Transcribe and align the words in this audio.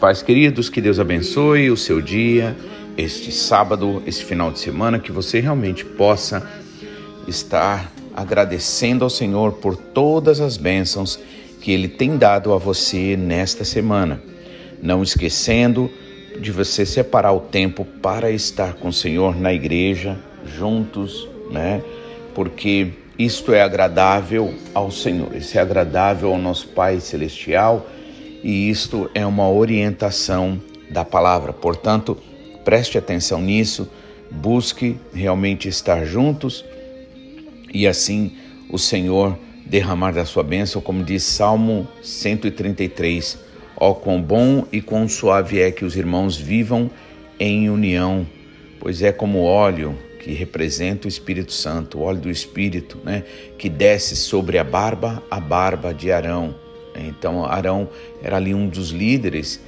paz, 0.00 0.22
queridos, 0.22 0.70
que 0.70 0.80
Deus 0.80 0.98
abençoe 0.98 1.70
o 1.70 1.76
seu 1.76 2.00
dia, 2.00 2.56
este 2.96 3.30
sábado, 3.30 4.02
esse 4.06 4.24
final 4.24 4.50
de 4.50 4.58
semana, 4.58 4.98
que 4.98 5.12
você 5.12 5.40
realmente 5.40 5.84
possa 5.84 6.48
estar 7.28 7.92
agradecendo 8.16 9.04
ao 9.04 9.10
Senhor 9.10 9.52
por 9.52 9.76
todas 9.76 10.40
as 10.40 10.56
bênçãos 10.56 11.20
que 11.60 11.70
Ele 11.70 11.86
tem 11.86 12.16
dado 12.16 12.54
a 12.54 12.56
você 12.56 13.14
nesta 13.14 13.62
semana. 13.62 14.22
Não 14.82 15.02
esquecendo 15.02 15.90
de 16.40 16.50
você 16.50 16.86
separar 16.86 17.34
o 17.34 17.40
tempo 17.40 17.84
para 17.84 18.30
estar 18.30 18.76
com 18.76 18.88
o 18.88 18.92
Senhor 18.92 19.36
na 19.36 19.52
igreja, 19.52 20.18
juntos, 20.46 21.28
né? 21.50 21.82
Porque 22.34 22.92
isto 23.18 23.52
é 23.52 23.60
agradável 23.60 24.54
ao 24.72 24.90
Senhor, 24.90 25.36
isso 25.36 25.58
é 25.58 25.60
agradável 25.60 26.30
ao 26.32 26.38
nosso 26.38 26.68
Pai 26.68 27.00
Celestial 27.00 27.86
e 28.42 28.70
isto 28.70 29.10
é 29.14 29.24
uma 29.26 29.48
orientação 29.48 30.60
da 30.90 31.04
palavra. 31.04 31.52
Portanto, 31.52 32.16
preste 32.64 32.98
atenção 32.98 33.40
nisso, 33.40 33.88
busque 34.30 34.96
realmente 35.12 35.68
estar 35.68 36.04
juntos 36.04 36.64
e 37.72 37.86
assim 37.86 38.32
o 38.68 38.78
Senhor 38.78 39.38
derramar 39.66 40.12
da 40.12 40.24
sua 40.24 40.42
bênção, 40.42 40.80
como 40.80 41.04
diz 41.04 41.22
Salmo 41.22 41.86
133. 42.02 43.38
Ó, 43.76 43.90
oh, 43.90 43.94
quão 43.94 44.20
bom 44.20 44.66
e 44.72 44.80
quão 44.80 45.08
suave 45.08 45.60
é 45.60 45.70
que 45.70 45.84
os 45.84 45.96
irmãos 45.96 46.36
vivam 46.36 46.90
em 47.38 47.70
união, 47.70 48.26
pois 48.78 49.00
é 49.00 49.10
como 49.10 49.42
óleo 49.42 49.96
que 50.18 50.32
representa 50.32 51.06
o 51.06 51.08
Espírito 51.08 51.52
Santo, 51.52 51.98
o 51.98 52.02
óleo 52.02 52.20
do 52.20 52.30
Espírito, 52.30 52.98
né, 53.02 53.24
que 53.56 53.70
desce 53.70 54.14
sobre 54.14 54.58
a 54.58 54.64
barba, 54.64 55.22
a 55.30 55.40
barba 55.40 55.94
de 55.94 56.12
Arão. 56.12 56.54
Então, 56.94 57.44
Arão 57.44 57.88
era 58.22 58.36
ali 58.36 58.54
um 58.54 58.68
dos 58.68 58.90
líderes 58.90 59.60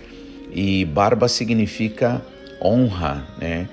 e 0.52 0.84
barba 0.84 1.28
significa 1.28 2.22
honra, 2.62 3.26
né? 3.40 3.68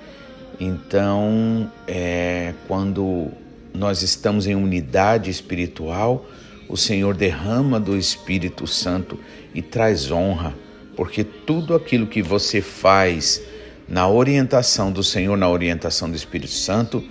Então, 0.58 1.70
é, 1.86 2.52
quando 2.68 3.28
nós 3.72 4.02
estamos 4.02 4.46
em 4.46 4.54
unidade 4.54 5.30
espiritual, 5.30 6.26
o 6.68 6.76
Senhor 6.76 7.14
derrama 7.14 7.80
do 7.80 7.96
Espírito 7.96 8.66
Santo 8.66 9.18
e 9.54 9.62
traz 9.62 10.10
honra, 10.10 10.54
porque 10.96 11.24
tudo 11.24 11.74
aquilo 11.74 12.06
que 12.06 12.22
você 12.22 12.60
faz 12.60 13.42
na 13.88 14.08
orientação 14.08 14.92
do 14.92 15.02
Senhor, 15.02 15.36
na 15.36 15.48
orientação 15.48 16.08
do 16.08 16.16
Espírito 16.16 16.52
Santo, 16.52 17.02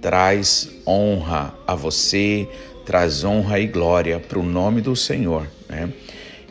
traz 0.00 0.70
honra 0.86 1.54
a 1.66 1.74
você, 1.74 2.48
traz 2.84 3.24
honra 3.24 3.58
e 3.58 3.66
glória 3.66 4.20
para 4.20 4.38
o 4.38 4.42
nome 4.42 4.80
do 4.80 4.94
Senhor. 4.94 5.48
Né? 5.68 5.92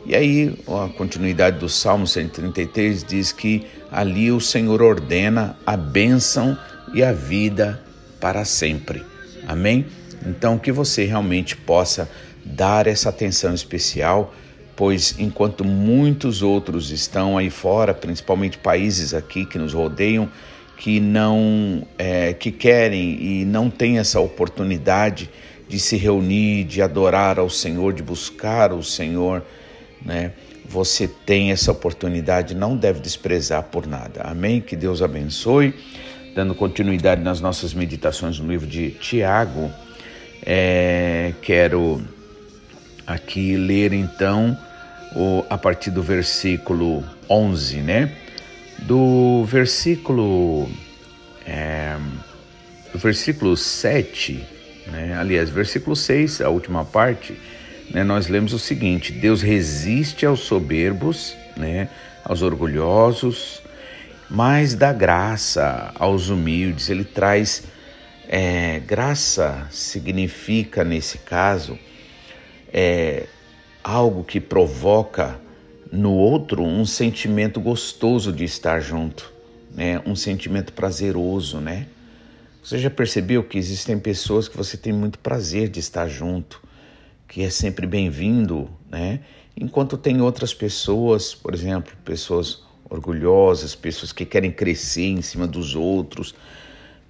E 0.06 0.14
aí, 0.14 0.54
a 0.66 0.88
continuidade 0.96 1.58
do 1.58 1.68
Salmo 1.68 2.06
133 2.06 3.04
diz 3.04 3.32
que 3.32 3.66
ali 3.90 4.30
o 4.30 4.40
Senhor 4.40 4.80
ordena 4.80 5.56
a 5.66 5.76
bênção 5.76 6.56
e 6.94 7.02
a 7.02 7.12
vida 7.12 7.82
para 8.20 8.44
sempre. 8.44 9.02
Amém? 9.46 9.86
Então, 10.26 10.58
que 10.58 10.72
você 10.72 11.04
realmente 11.04 11.56
possa 11.56 12.08
dar 12.44 12.86
essa 12.86 13.08
atenção 13.08 13.52
especial, 13.52 14.34
pois 14.74 15.14
enquanto 15.18 15.64
muitos 15.64 16.42
outros 16.42 16.90
estão 16.90 17.36
aí 17.36 17.50
fora, 17.50 17.92
principalmente 17.92 18.56
países 18.56 19.12
aqui 19.12 19.44
que 19.44 19.58
nos 19.58 19.74
rodeiam, 19.74 20.28
que 20.76 21.00
não 21.00 21.86
é, 21.98 22.32
que 22.32 22.52
querem 22.52 23.20
e 23.20 23.44
não 23.44 23.68
têm 23.68 23.98
essa 23.98 24.20
oportunidade 24.20 25.28
de 25.68 25.78
se 25.78 25.96
reunir, 25.96 26.64
de 26.64 26.80
adorar 26.80 27.38
ao 27.38 27.50
Senhor, 27.50 27.92
de 27.92 28.02
buscar 28.02 28.72
o 28.72 28.82
Senhor, 28.82 29.42
né? 30.04 30.32
Você 30.70 31.08
tem 31.08 31.50
essa 31.50 31.72
oportunidade, 31.72 32.54
não 32.54 32.76
deve 32.76 33.00
desprezar 33.00 33.62
por 33.64 33.86
nada. 33.86 34.22
Amém? 34.22 34.60
Que 34.60 34.76
Deus 34.76 35.00
abençoe 35.00 35.74
dando 36.38 36.54
continuidade 36.54 37.20
nas 37.20 37.40
nossas 37.40 37.74
meditações 37.74 38.38
no 38.38 38.48
livro 38.48 38.64
de 38.64 38.90
Tiago, 38.92 39.72
é, 40.46 41.32
quero 41.42 42.00
aqui 43.04 43.56
ler 43.56 43.92
então 43.92 44.56
o, 45.16 45.44
a 45.50 45.58
partir 45.58 45.90
do 45.90 46.00
versículo 46.00 47.02
11, 47.28 47.78
né? 47.78 48.12
Do 48.78 49.44
versículo, 49.46 50.70
é, 51.44 51.96
do 52.92 53.00
versículo 53.00 53.56
7, 53.56 54.40
né? 54.90 55.16
aliás, 55.18 55.50
versículo 55.50 55.94
6, 55.94 56.40
a 56.40 56.48
última 56.48 56.84
parte, 56.84 57.38
né? 57.90 58.04
nós 58.04 58.28
lemos 58.28 58.52
o 58.52 58.58
seguinte: 58.58 59.12
Deus 59.12 59.42
resiste 59.42 60.26
aos 60.26 60.40
soberbos, 60.40 61.36
né? 61.56 61.88
aos 62.24 62.42
orgulhosos, 62.42 63.62
mas 64.28 64.74
dá 64.74 64.92
graça 64.92 65.92
aos 65.94 66.28
humildes. 66.28 66.90
Ele 66.90 67.04
traz 67.04 67.64
é, 68.28 68.80
graça 68.80 69.66
significa 69.70 70.84
nesse 70.84 71.18
caso 71.18 71.78
é, 72.70 73.26
algo 73.82 74.22
que 74.22 74.38
provoca 74.38 75.40
no 75.90 76.12
outro 76.12 76.62
um 76.62 76.84
sentimento 76.84 77.58
gostoso 77.58 78.30
de 78.30 78.44
estar 78.44 78.80
junto, 78.80 79.32
né? 79.74 80.02
Um 80.04 80.14
sentimento 80.14 80.74
prazeroso, 80.74 81.58
né? 81.58 81.86
Você 82.62 82.78
já 82.78 82.90
percebeu 82.90 83.44
que 83.44 83.56
existem 83.56 83.98
pessoas 83.98 84.48
que 84.48 84.56
você 84.56 84.76
tem 84.76 84.92
muito 84.92 85.18
prazer 85.18 85.68
de 85.68 85.80
estar 85.80 86.08
junto, 86.08 86.62
que 87.26 87.42
é 87.42 87.50
sempre 87.50 87.86
bem-vindo, 87.86 88.70
né? 88.90 89.20
Enquanto 89.56 89.96
tem 89.96 90.20
outras 90.20 90.54
pessoas, 90.54 91.34
por 91.34 91.54
exemplo, 91.54 91.92
pessoas 92.04 92.62
orgulhosas, 92.88 93.74
pessoas 93.74 94.12
que 94.12 94.24
querem 94.24 94.50
crescer 94.50 95.06
em 95.06 95.22
cima 95.22 95.46
dos 95.46 95.74
outros. 95.74 96.34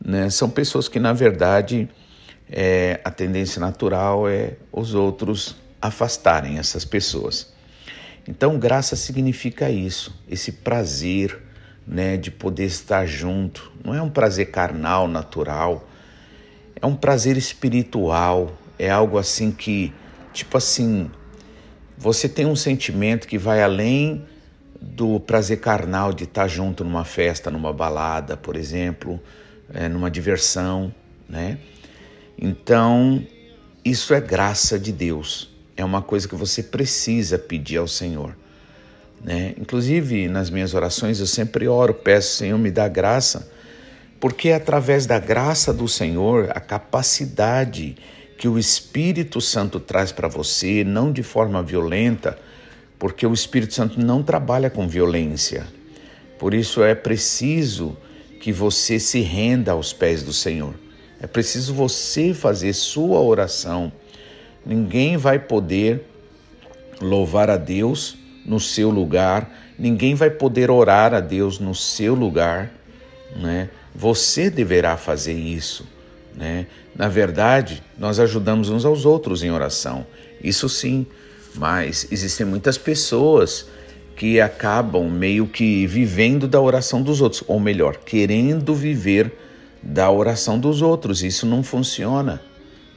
Né? 0.03 0.31
São 0.31 0.49
pessoas 0.51 0.89
que, 0.89 0.99
na 0.99 1.13
verdade, 1.13 1.89
é, 2.51 3.01
a 3.05 3.11
tendência 3.11 3.61
natural 3.61 4.29
é 4.29 4.57
os 4.73 4.95
outros 4.95 5.57
afastarem 5.81 6.59
essas 6.59 6.85
pessoas. 6.85 7.53
Então, 8.27 8.59
graça 8.59 8.97
significa 8.97 9.71
isso, 9.71 10.15
esse 10.29 10.53
prazer 10.53 11.41
né, 11.89 12.17
de 12.17 12.31
poder 12.31 12.67
estar 12.67 13.07
junto. 13.07 13.73
Não 13.83 13.95
é 13.95 14.03
um 14.03 14.11
prazer 14.11 14.51
carnal, 14.51 15.09
natural, 15.09 15.89
é 16.81 16.87
um 16.87 16.95
prazer 16.95 17.37
espiritual, 17.37 18.53
é 18.79 18.91
algo 18.91 19.19
assim 19.19 19.51
que, 19.51 19.93
tipo 20.33 20.59
assim, 20.59 21.11
você 21.97 22.29
tem 22.29 22.47
um 22.47 22.55
sentimento 22.55 23.27
que 23.27 23.39
vai 23.39 23.63
além 23.63 24.25
do 24.81 25.19
prazer 25.19 25.59
carnal 25.59 26.13
de 26.13 26.25
estar 26.25 26.47
junto 26.47 26.85
numa 26.85 27.05
festa, 27.05 27.51
numa 27.51 27.73
balada, 27.73 28.37
por 28.37 28.55
exemplo, 28.55 29.21
é, 29.73 29.89
numa 29.89 30.11
diversão, 30.11 30.95
né? 31.29 31.59
Então, 32.41 33.27
isso 33.85 34.15
é 34.15 34.21
graça 34.21 34.79
de 34.79 34.93
Deus. 34.93 35.51
É 35.77 35.85
uma 35.85 36.01
coisa 36.01 36.29
que 36.29 36.37
você 36.37 36.63
precisa 36.63 37.37
pedir 37.39 37.79
ao 37.79 37.89
Senhor. 37.89 38.37
Né? 39.23 39.55
Inclusive, 39.59 40.29
nas 40.29 40.51
minhas 40.51 40.75
orações, 40.75 41.21
eu 41.21 41.27
sempre 41.27 41.67
oro, 41.69 41.95
peço, 41.95 42.37
Senhor, 42.37 42.59
me 42.59 42.71
dá 42.71 42.89
graça, 42.89 43.51
porque 44.21 44.51
é 44.51 44.55
através 44.55 45.07
da 45.07 45.19
graça 45.19 45.73
do 45.73 45.89
Senhor, 45.89 46.51
a 46.51 46.61
capacidade 46.61 47.97
que 48.37 48.49
o 48.49 48.59
Espírito 48.59 49.41
Santo 49.41 49.81
traz 49.81 50.13
para 50.13 50.29
você, 50.29 50.85
não 50.85 51.13
de 51.13 51.23
forma 51.23 51.63
violenta, 51.63 52.39
porque 52.99 53.27
o 53.27 53.33
Espírito 53.33 53.75
Santo 53.75 54.01
não 54.01 54.23
trabalha 54.23 54.71
com 54.71 54.87
violência. 54.89 55.67
Por 56.39 56.55
isso 56.55 56.83
é 56.83 56.95
preciso 56.95 57.97
que 58.41 58.53
você 58.53 59.01
se 59.01 59.21
renda 59.21 59.73
aos 59.73 59.93
pés 59.93 60.23
do 60.23 60.33
Senhor. 60.33 60.75
É 61.21 61.27
preciso 61.27 61.75
você 61.75 62.33
fazer 62.33 62.73
sua 62.73 63.21
oração. 63.21 63.93
Ninguém 64.65 65.17
vai 65.17 65.39
poder 65.39 66.05
louvar 67.01 67.51
a 67.51 67.57
Deus 67.57 68.18
no 68.49 68.59
seu 68.59 68.91
lugar, 68.91 69.49
ninguém 69.79 70.15
vai 70.15 70.31
poder 70.31 70.71
orar 70.71 71.13
a 71.13 71.21
Deus 71.21 71.59
no 71.59 71.75
seu 71.75 72.15
lugar, 72.15 72.73
né? 73.37 73.69
Você 73.95 74.49
deverá 74.49 74.97
fazer 74.97 75.35
isso, 75.35 75.87
né? 76.35 76.67
Na 76.97 77.09
verdade, 77.09 77.83
nós 77.99 78.19
ajudamos 78.19 78.71
uns 78.71 78.85
aos 78.85 79.05
outros 79.05 79.43
em 79.43 79.51
oração. 79.51 80.07
Isso 80.43 80.69
sim, 80.69 81.07
mas 81.55 82.09
existem 82.11 82.47
muitas 82.47 82.79
pessoas 82.79 83.67
que 84.17 84.41
acabam 84.41 85.09
meio 85.09 85.47
que 85.47 85.87
vivendo 85.87 86.49
da 86.49 86.61
oração 86.61 87.03
dos 87.03 87.21
outros, 87.21 87.45
ou 87.47 87.61
melhor, 87.61 87.99
querendo 87.99 88.75
viver 88.75 89.33
da 89.83 90.11
oração 90.11 90.59
dos 90.59 90.83
outros. 90.83 91.23
Isso 91.23 91.47
não 91.47 91.63
funciona, 91.63 92.41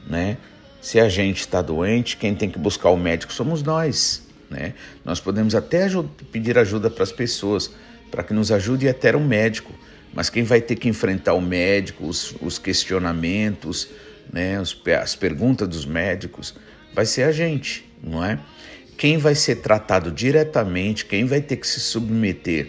né? 0.08 0.38
Se 0.80 0.98
a 0.98 1.08
gente 1.08 1.40
está 1.40 1.62
doente, 1.62 2.16
quem 2.16 2.34
tem 2.34 2.50
que 2.50 2.58
buscar 2.58 2.90
o 2.90 2.96
médico 2.96 3.32
somos 3.32 3.62
nós, 3.62 4.26
né? 4.52 4.74
Nós 5.04 5.18
podemos 5.18 5.54
até 5.54 5.88
pedir 6.30 6.58
ajuda 6.58 6.90
para 6.90 7.02
as 7.02 7.10
pessoas, 7.10 7.70
para 8.10 8.22
que 8.22 8.34
nos 8.34 8.52
ajude 8.52 8.86
é 8.86 8.92
ter 8.92 9.16
um 9.16 9.26
médico. 9.26 9.72
Mas 10.14 10.28
quem 10.28 10.42
vai 10.44 10.60
ter 10.60 10.76
que 10.76 10.88
enfrentar 10.88 11.32
o 11.32 11.40
médico, 11.40 12.06
os, 12.06 12.34
os 12.40 12.58
questionamentos, 12.58 13.88
né, 14.30 14.60
os, 14.60 14.78
as 15.00 15.16
perguntas 15.16 15.66
dos 15.66 15.86
médicos, 15.86 16.54
vai 16.94 17.06
ser 17.06 17.22
a 17.22 17.32
gente, 17.32 17.90
não 18.02 18.22
é? 18.22 18.38
Quem 18.98 19.16
vai 19.16 19.34
ser 19.34 19.56
tratado 19.56 20.12
diretamente, 20.12 21.06
quem 21.06 21.24
vai 21.24 21.40
ter 21.40 21.56
que 21.56 21.66
se 21.66 21.80
submeter 21.80 22.68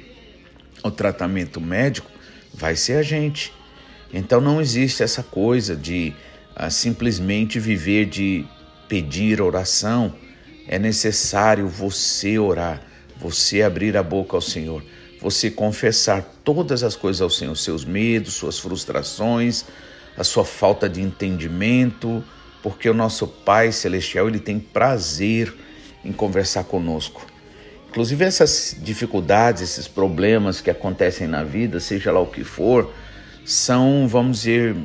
ao 0.82 0.90
tratamento 0.90 1.60
médico, 1.60 2.10
vai 2.54 2.76
ser 2.76 2.94
a 2.94 3.04
gente. 3.04 3.54
Então 4.14 4.40
não 4.40 4.62
existe 4.62 5.04
essa 5.04 5.22
coisa 5.22 5.76
de 5.76 6.14
ah, 6.56 6.70
simplesmente 6.70 7.60
viver 7.60 8.06
de 8.06 8.46
pedir 8.88 9.42
oração. 9.42 10.16
É 10.68 10.80
necessário 10.80 11.68
você 11.68 12.40
orar, 12.40 12.82
você 13.18 13.62
abrir 13.62 13.98
a 13.98 14.04
boca 14.04 14.36
ao 14.36 14.42
Senhor, 14.42 14.84
você 15.22 15.50
confessar 15.50 16.24
todas 16.44 16.84
as 16.84 16.96
coisas 16.96 17.22
ao 17.22 17.30
Senhor, 17.30 17.56
seus 17.56 17.86
medos, 17.86 18.34
suas 18.34 18.60
frustrações, 18.60 19.66
a 20.18 20.24
sua 20.24 20.46
falta 20.46 20.88
de 20.90 21.02
entendimento, 21.02 22.24
porque 22.62 22.90
o 22.90 22.94
nosso 22.94 23.28
Pai 23.28 23.72
Celestial 23.72 24.28
ele 24.28 24.40
tem 24.40 24.60
prazer 24.60 25.54
em 26.04 26.12
conversar 26.12 26.64
conosco. 26.66 27.26
Inclusive 27.90 28.26
essas 28.26 28.76
dificuldades, 28.82 29.62
esses 29.62 29.88
problemas 29.88 30.62
que 30.62 30.70
acontecem 30.70 31.28
na 31.28 31.44
vida, 31.44 31.80
seja 31.80 32.12
lá 32.12 32.20
o 32.20 32.28
que 32.28 32.44
for, 32.44 32.92
são, 33.46 34.08
vamos 34.08 34.38
dizer, 34.40 34.76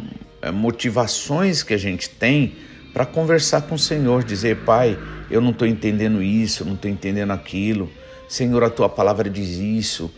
eh, 0.42 0.50
motivações 0.50 1.62
que 1.62 1.72
a 1.72 1.78
gente 1.78 2.10
tem 2.10 2.56
para 2.92 3.06
conversar 3.06 3.62
com 3.62 3.74
o 3.74 3.78
Senhor, 3.78 4.24
dizer, 4.24 4.58
Pai, 4.58 4.98
eu 5.30 5.40
não 5.40 5.50
estou 5.50 5.68
entendendo 5.68 6.22
isso, 6.22 6.62
eu 6.62 6.66
não 6.66 6.74
estou 6.74 6.90
entendendo 6.90 7.30
aquilo. 7.32 7.90
Senhor, 8.28 8.62
a 8.64 8.70
tua 8.70 8.88
palavra 8.88 9.28
diz 9.28 9.56
isso. 9.56 10.12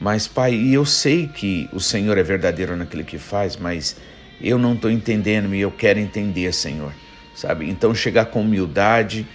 Mas, 0.00 0.28
Pai, 0.28 0.54
e 0.54 0.74
eu 0.74 0.84
sei 0.84 1.26
que 1.26 1.68
o 1.72 1.80
Senhor 1.80 2.16
é 2.18 2.22
verdadeiro 2.22 2.76
naquilo 2.76 3.04
que 3.04 3.18
faz, 3.18 3.56
mas 3.56 3.96
eu 4.40 4.58
não 4.58 4.74
estou 4.74 4.90
entendendo 4.90 5.54
e 5.54 5.60
eu 5.60 5.70
quero 5.70 5.98
entender, 5.98 6.52
Senhor. 6.52 6.92
Sabe? 7.34 7.68
Então, 7.68 7.94
chegar 7.94 8.26
com 8.26 8.42
humildade, 8.42 9.26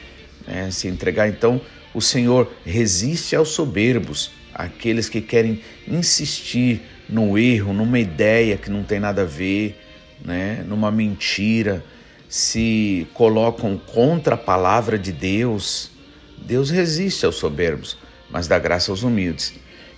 né, 0.48 0.70
se 0.72 0.88
entregar. 0.88 1.28
Então, 1.28 1.60
o 1.94 2.02
Senhor 2.02 2.52
resiste 2.66 3.36
aos 3.36 3.50
soberbos, 3.50 4.32
aqueles 4.54 5.10
que 5.10 5.22
querem 5.22 5.62
insistir 5.88 6.82
no 7.10 7.38
erro, 7.38 7.74
numa 7.74 8.00
ideia 8.00 8.58
que 8.58 8.70
não 8.70 8.84
tem 8.84 9.00
nada 9.00 9.24
a 9.24 9.26
ver, 9.26 9.80
né, 10.24 10.64
numa 10.68 10.92
mentira, 10.92 11.84
se 12.30 13.08
colocam 13.14 13.78
contra 13.78 14.36
a 14.36 14.38
palavra 14.38 14.98
de 14.98 15.12
Deus. 15.12 15.92
Deus 16.38 16.70
resiste 16.70 17.26
aos 17.26 17.36
soberbos, 17.36 17.98
mas 18.30 18.48
dá 18.48 18.58
graça 18.58 18.92
aos 18.92 19.04
humildes. 19.04 19.54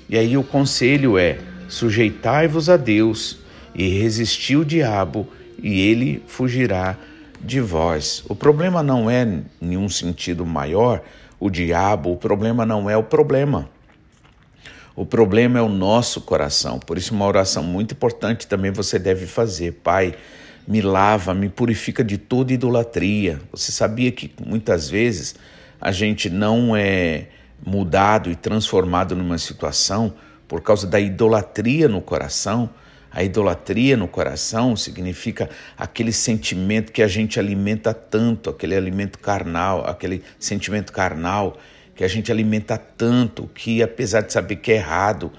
E 0.07 0.18
aí 0.18 0.38
o 0.38 0.44
conselho 0.44 1.18
é: 1.18 1.39
sujeitai-vos 1.68 2.69
a 2.69 2.77
Deus 2.77 3.38
e 3.74 3.88
resisti 4.00 4.56
o 4.56 4.66
diabo, 4.66 5.27
e 5.62 5.81
ele 5.81 6.24
fugirá 6.27 6.98
de 7.42 7.60
vós. 7.60 8.24
O 8.28 8.36
problema 8.36 8.81
não 8.81 9.10
é, 9.10 9.42
em 9.62 9.78
um 9.78 9.89
sentido 9.89 10.45
maior, 10.45 11.04
o 11.39 11.50
diabo, 11.50 12.12
o 12.12 12.18
problema 12.18 12.66
não 12.66 12.89
é 12.89 12.98
o 12.98 13.04
problema. 13.04 13.69
O 14.95 15.06
problema 15.06 15.60
é 15.60 15.62
o 15.62 15.68
nosso 15.68 16.21
coração. 16.21 16.80
Por 16.80 16.98
isso, 16.98 17.13
uma 17.13 17.25
oração 17.25 17.62
muito 17.62 17.94
importante 17.94 18.48
também 18.48 18.71
você 18.71 18.98
deve 18.98 19.25
fazer. 19.25 19.74
Pai, 19.83 20.16
me 20.68 20.82
lava, 20.82 21.34
me 21.34 21.50
purifica 21.50 22.04
de 22.04 22.18
toda 22.18 22.54
idolatria. 22.54 23.40
Você 23.52 23.72
sabia 23.72 24.12
que 24.12 24.32
muitas 24.46 24.90
vezes 24.90 25.36
a 25.80 25.92
gente 25.92 26.30
não 26.30 26.76
é 26.76 27.28
mudado 27.66 28.32
e 28.32 28.36
transformado 28.36 29.16
numa 29.16 29.38
situação 29.38 30.14
por 30.48 30.62
causa 30.62 30.88
da 30.88 31.00
idolatria 31.00 31.88
no 31.88 32.02
coração? 32.02 32.70
A 33.12 33.24
idolatria 33.24 33.96
no 33.96 34.10
coração 34.10 34.76
significa 34.76 35.50
aquele 35.78 36.12
sentimento 36.12 36.92
que 36.92 37.02
a 37.02 37.08
gente 37.08 37.40
alimenta 37.40 37.94
tanto, 37.94 38.50
aquele 38.50 38.76
alimento 38.76 39.20
carnal, 39.20 39.88
aquele 39.88 40.22
sentimento 40.38 40.92
carnal 40.92 41.58
que 41.96 42.04
a 42.04 42.10
gente 42.10 42.30
alimenta 42.30 42.78
tanto 42.78 43.50
que, 43.56 43.82
apesar 43.82 44.20
de 44.20 44.34
saber 44.34 44.58
que 44.58 44.74
é 44.74 44.76
errado, 44.76 45.32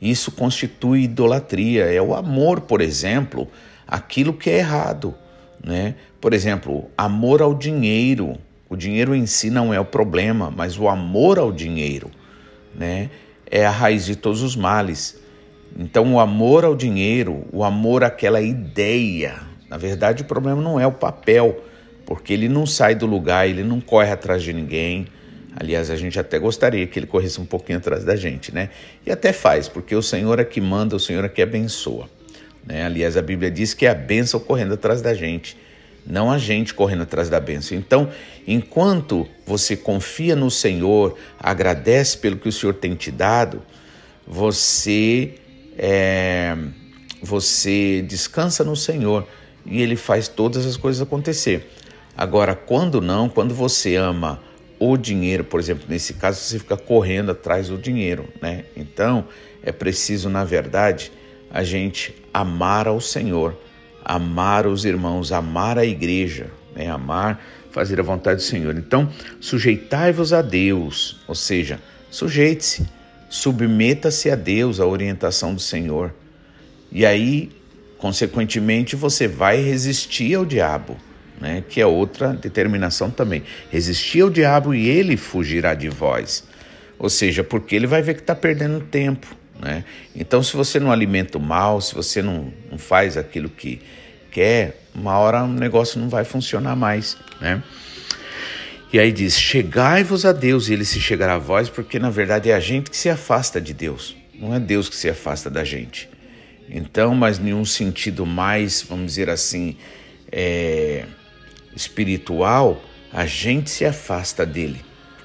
isso 0.00 0.32
constitui 0.32 1.02
idolatria. 1.02 1.84
É 1.84 2.00
o 2.00 2.14
amor, 2.14 2.62
por 2.62 2.80
exemplo, 2.80 3.46
aquilo 3.88 4.34
que 4.34 4.50
é 4.50 4.58
errado. 4.58 5.14
Né? 5.64 5.94
Por 6.20 6.34
exemplo, 6.34 6.90
amor 6.96 7.40
ao 7.40 7.54
dinheiro. 7.54 8.36
O 8.68 8.76
dinheiro 8.76 9.14
em 9.14 9.24
si 9.24 9.48
não 9.48 9.72
é 9.72 9.80
o 9.80 9.84
problema, 9.84 10.52
mas 10.54 10.78
o 10.78 10.88
amor 10.88 11.38
ao 11.38 11.50
dinheiro 11.50 12.10
né, 12.74 13.08
é 13.50 13.64
a 13.64 13.70
raiz 13.70 14.04
de 14.04 14.14
todos 14.14 14.42
os 14.42 14.54
males. 14.54 15.18
Então, 15.76 16.14
o 16.14 16.20
amor 16.20 16.66
ao 16.66 16.76
dinheiro, 16.76 17.46
o 17.50 17.64
amor 17.64 18.04
àquela 18.04 18.42
ideia, 18.42 19.40
na 19.70 19.78
verdade, 19.78 20.22
o 20.22 20.26
problema 20.26 20.60
não 20.60 20.78
é 20.78 20.86
o 20.86 20.92
papel, 20.92 21.64
porque 22.04 22.32
ele 22.32 22.48
não 22.48 22.66
sai 22.66 22.94
do 22.94 23.06
lugar, 23.06 23.48
ele 23.48 23.62
não 23.62 23.80
corre 23.80 24.10
atrás 24.10 24.42
de 24.42 24.52
ninguém. 24.52 25.06
Aliás, 25.56 25.90
a 25.90 25.96
gente 25.96 26.18
até 26.18 26.38
gostaria 26.38 26.86
que 26.86 26.98
ele 26.98 27.06
corresse 27.06 27.40
um 27.40 27.46
pouquinho 27.46 27.78
atrás 27.78 28.04
da 28.04 28.16
gente, 28.16 28.54
né? 28.54 28.70
E 29.04 29.10
até 29.10 29.32
faz, 29.32 29.68
porque 29.68 29.94
o 29.94 30.02
Senhor 30.02 30.38
é 30.38 30.44
que 30.44 30.60
manda, 30.60 30.94
o 30.94 31.00
Senhor 31.00 31.24
é 31.24 31.28
que 31.28 31.42
abençoa. 31.42 32.08
Né? 32.68 32.84
Aliás, 32.84 33.16
a 33.16 33.22
Bíblia 33.22 33.50
diz 33.50 33.72
que 33.72 33.86
é 33.86 33.90
a 33.90 33.94
bênção 33.94 34.38
correndo 34.38 34.74
atrás 34.74 35.00
da 35.00 35.14
gente, 35.14 35.56
não 36.06 36.30
a 36.30 36.36
gente 36.36 36.74
correndo 36.74 37.02
atrás 37.02 37.30
da 37.30 37.40
bênção. 37.40 37.76
Então, 37.76 38.10
enquanto 38.46 39.26
você 39.46 39.74
confia 39.74 40.36
no 40.36 40.50
Senhor, 40.50 41.16
agradece 41.38 42.18
pelo 42.18 42.36
que 42.36 42.48
o 42.48 42.52
Senhor 42.52 42.74
tem 42.74 42.94
te 42.94 43.10
dado, 43.10 43.62
você 44.26 45.34
é, 45.78 46.56
você 47.22 48.02
descansa 48.06 48.62
no 48.62 48.76
Senhor 48.76 49.26
e 49.64 49.80
Ele 49.80 49.96
faz 49.96 50.28
todas 50.28 50.66
as 50.66 50.76
coisas 50.76 51.00
acontecer. 51.00 51.70
Agora, 52.16 52.54
quando 52.54 53.00
não, 53.00 53.28
quando 53.28 53.54
você 53.54 53.96
ama 53.96 54.40
o 54.78 54.96
dinheiro, 54.96 55.44
por 55.44 55.58
exemplo, 55.58 55.84
nesse 55.88 56.14
caso, 56.14 56.40
você 56.40 56.58
fica 56.58 56.76
correndo 56.76 57.30
atrás 57.30 57.68
do 57.68 57.78
dinheiro, 57.78 58.28
né? 58.40 58.64
Então, 58.76 59.26
é 59.62 59.72
preciso, 59.72 60.28
na 60.28 60.44
verdade, 60.44 61.12
a 61.50 61.62
gente 61.64 62.14
amar 62.32 62.86
ao 62.86 63.00
Senhor, 63.00 63.56
amar 64.04 64.66
os 64.66 64.84
irmãos, 64.84 65.32
amar 65.32 65.78
a 65.78 65.84
igreja, 65.84 66.46
né? 66.74 66.88
amar, 66.88 67.42
fazer 67.70 68.00
a 68.00 68.02
vontade 68.02 68.36
do 68.36 68.42
Senhor. 68.42 68.76
Então, 68.76 69.08
sujeitai-vos 69.40 70.32
a 70.32 70.42
Deus, 70.42 71.20
ou 71.26 71.34
seja, 71.34 71.80
sujeite-se 72.10 72.98
submeta-se 73.28 74.30
a 74.30 74.36
Deus, 74.36 74.80
à 74.80 74.86
orientação 74.86 75.54
do 75.54 75.60
Senhor. 75.60 76.12
E 76.90 77.04
aí, 77.04 77.50
consequentemente, 77.98 78.96
você 78.96 79.28
vai 79.28 79.60
resistir 79.60 80.34
ao 80.34 80.44
diabo, 80.44 80.96
né? 81.40 81.62
que 81.68 81.80
é 81.80 81.86
outra 81.86 82.32
determinação 82.32 83.10
também. 83.10 83.42
Resistir 83.70 84.22
ao 84.22 84.30
diabo 84.30 84.74
e 84.74 84.88
ele 84.88 85.16
fugirá 85.16 85.74
de 85.74 85.88
vós. 85.88 86.44
Ou 86.98 87.10
seja, 87.10 87.44
porque 87.44 87.76
ele 87.76 87.86
vai 87.86 88.02
ver 88.02 88.14
que 88.14 88.20
está 88.20 88.34
perdendo 88.34 88.80
tempo. 88.80 89.36
Né? 89.60 89.84
Então, 90.14 90.42
se 90.42 90.56
você 90.56 90.78
não 90.78 90.92
alimenta 90.92 91.38
mal, 91.38 91.80
se 91.80 91.94
você 91.94 92.22
não, 92.22 92.52
não 92.70 92.78
faz 92.78 93.16
aquilo 93.16 93.48
que 93.48 93.80
quer, 94.30 94.80
uma 94.94 95.18
hora 95.18 95.44
o 95.44 95.48
negócio 95.48 96.00
não 96.00 96.08
vai 96.08 96.24
funcionar 96.24 96.76
mais. 96.76 97.16
Né? 97.40 97.62
E 98.92 98.98
aí 98.98 99.12
diz: 99.12 99.38
Chegai-vos 99.38 100.24
a 100.24 100.32
Deus 100.32 100.68
e 100.68 100.72
ele 100.72 100.84
se 100.84 101.00
chegará 101.00 101.34
a 101.34 101.38
vós, 101.38 101.68
porque 101.68 101.98
na 101.98 102.10
verdade 102.10 102.50
é 102.50 102.54
a 102.54 102.60
gente 102.60 102.90
que 102.90 102.96
se 102.96 103.10
afasta 103.10 103.60
de 103.60 103.74
Deus, 103.74 104.16
não 104.34 104.54
é 104.54 104.60
Deus 104.60 104.88
que 104.88 104.96
se 104.96 105.08
afasta 105.08 105.50
da 105.50 105.64
gente. 105.64 106.08
Então, 106.70 107.14
mas 107.14 107.38
nenhum 107.38 107.64
sentido 107.64 108.26
mais, 108.26 108.82
vamos 108.82 109.06
dizer 109.06 109.30
assim, 109.30 109.76
é, 110.30 111.04
espiritual, 111.74 112.82
a 113.12 113.24
gente 113.24 113.70
se 113.70 113.84
afasta 113.84 114.44
dele. 114.44 114.80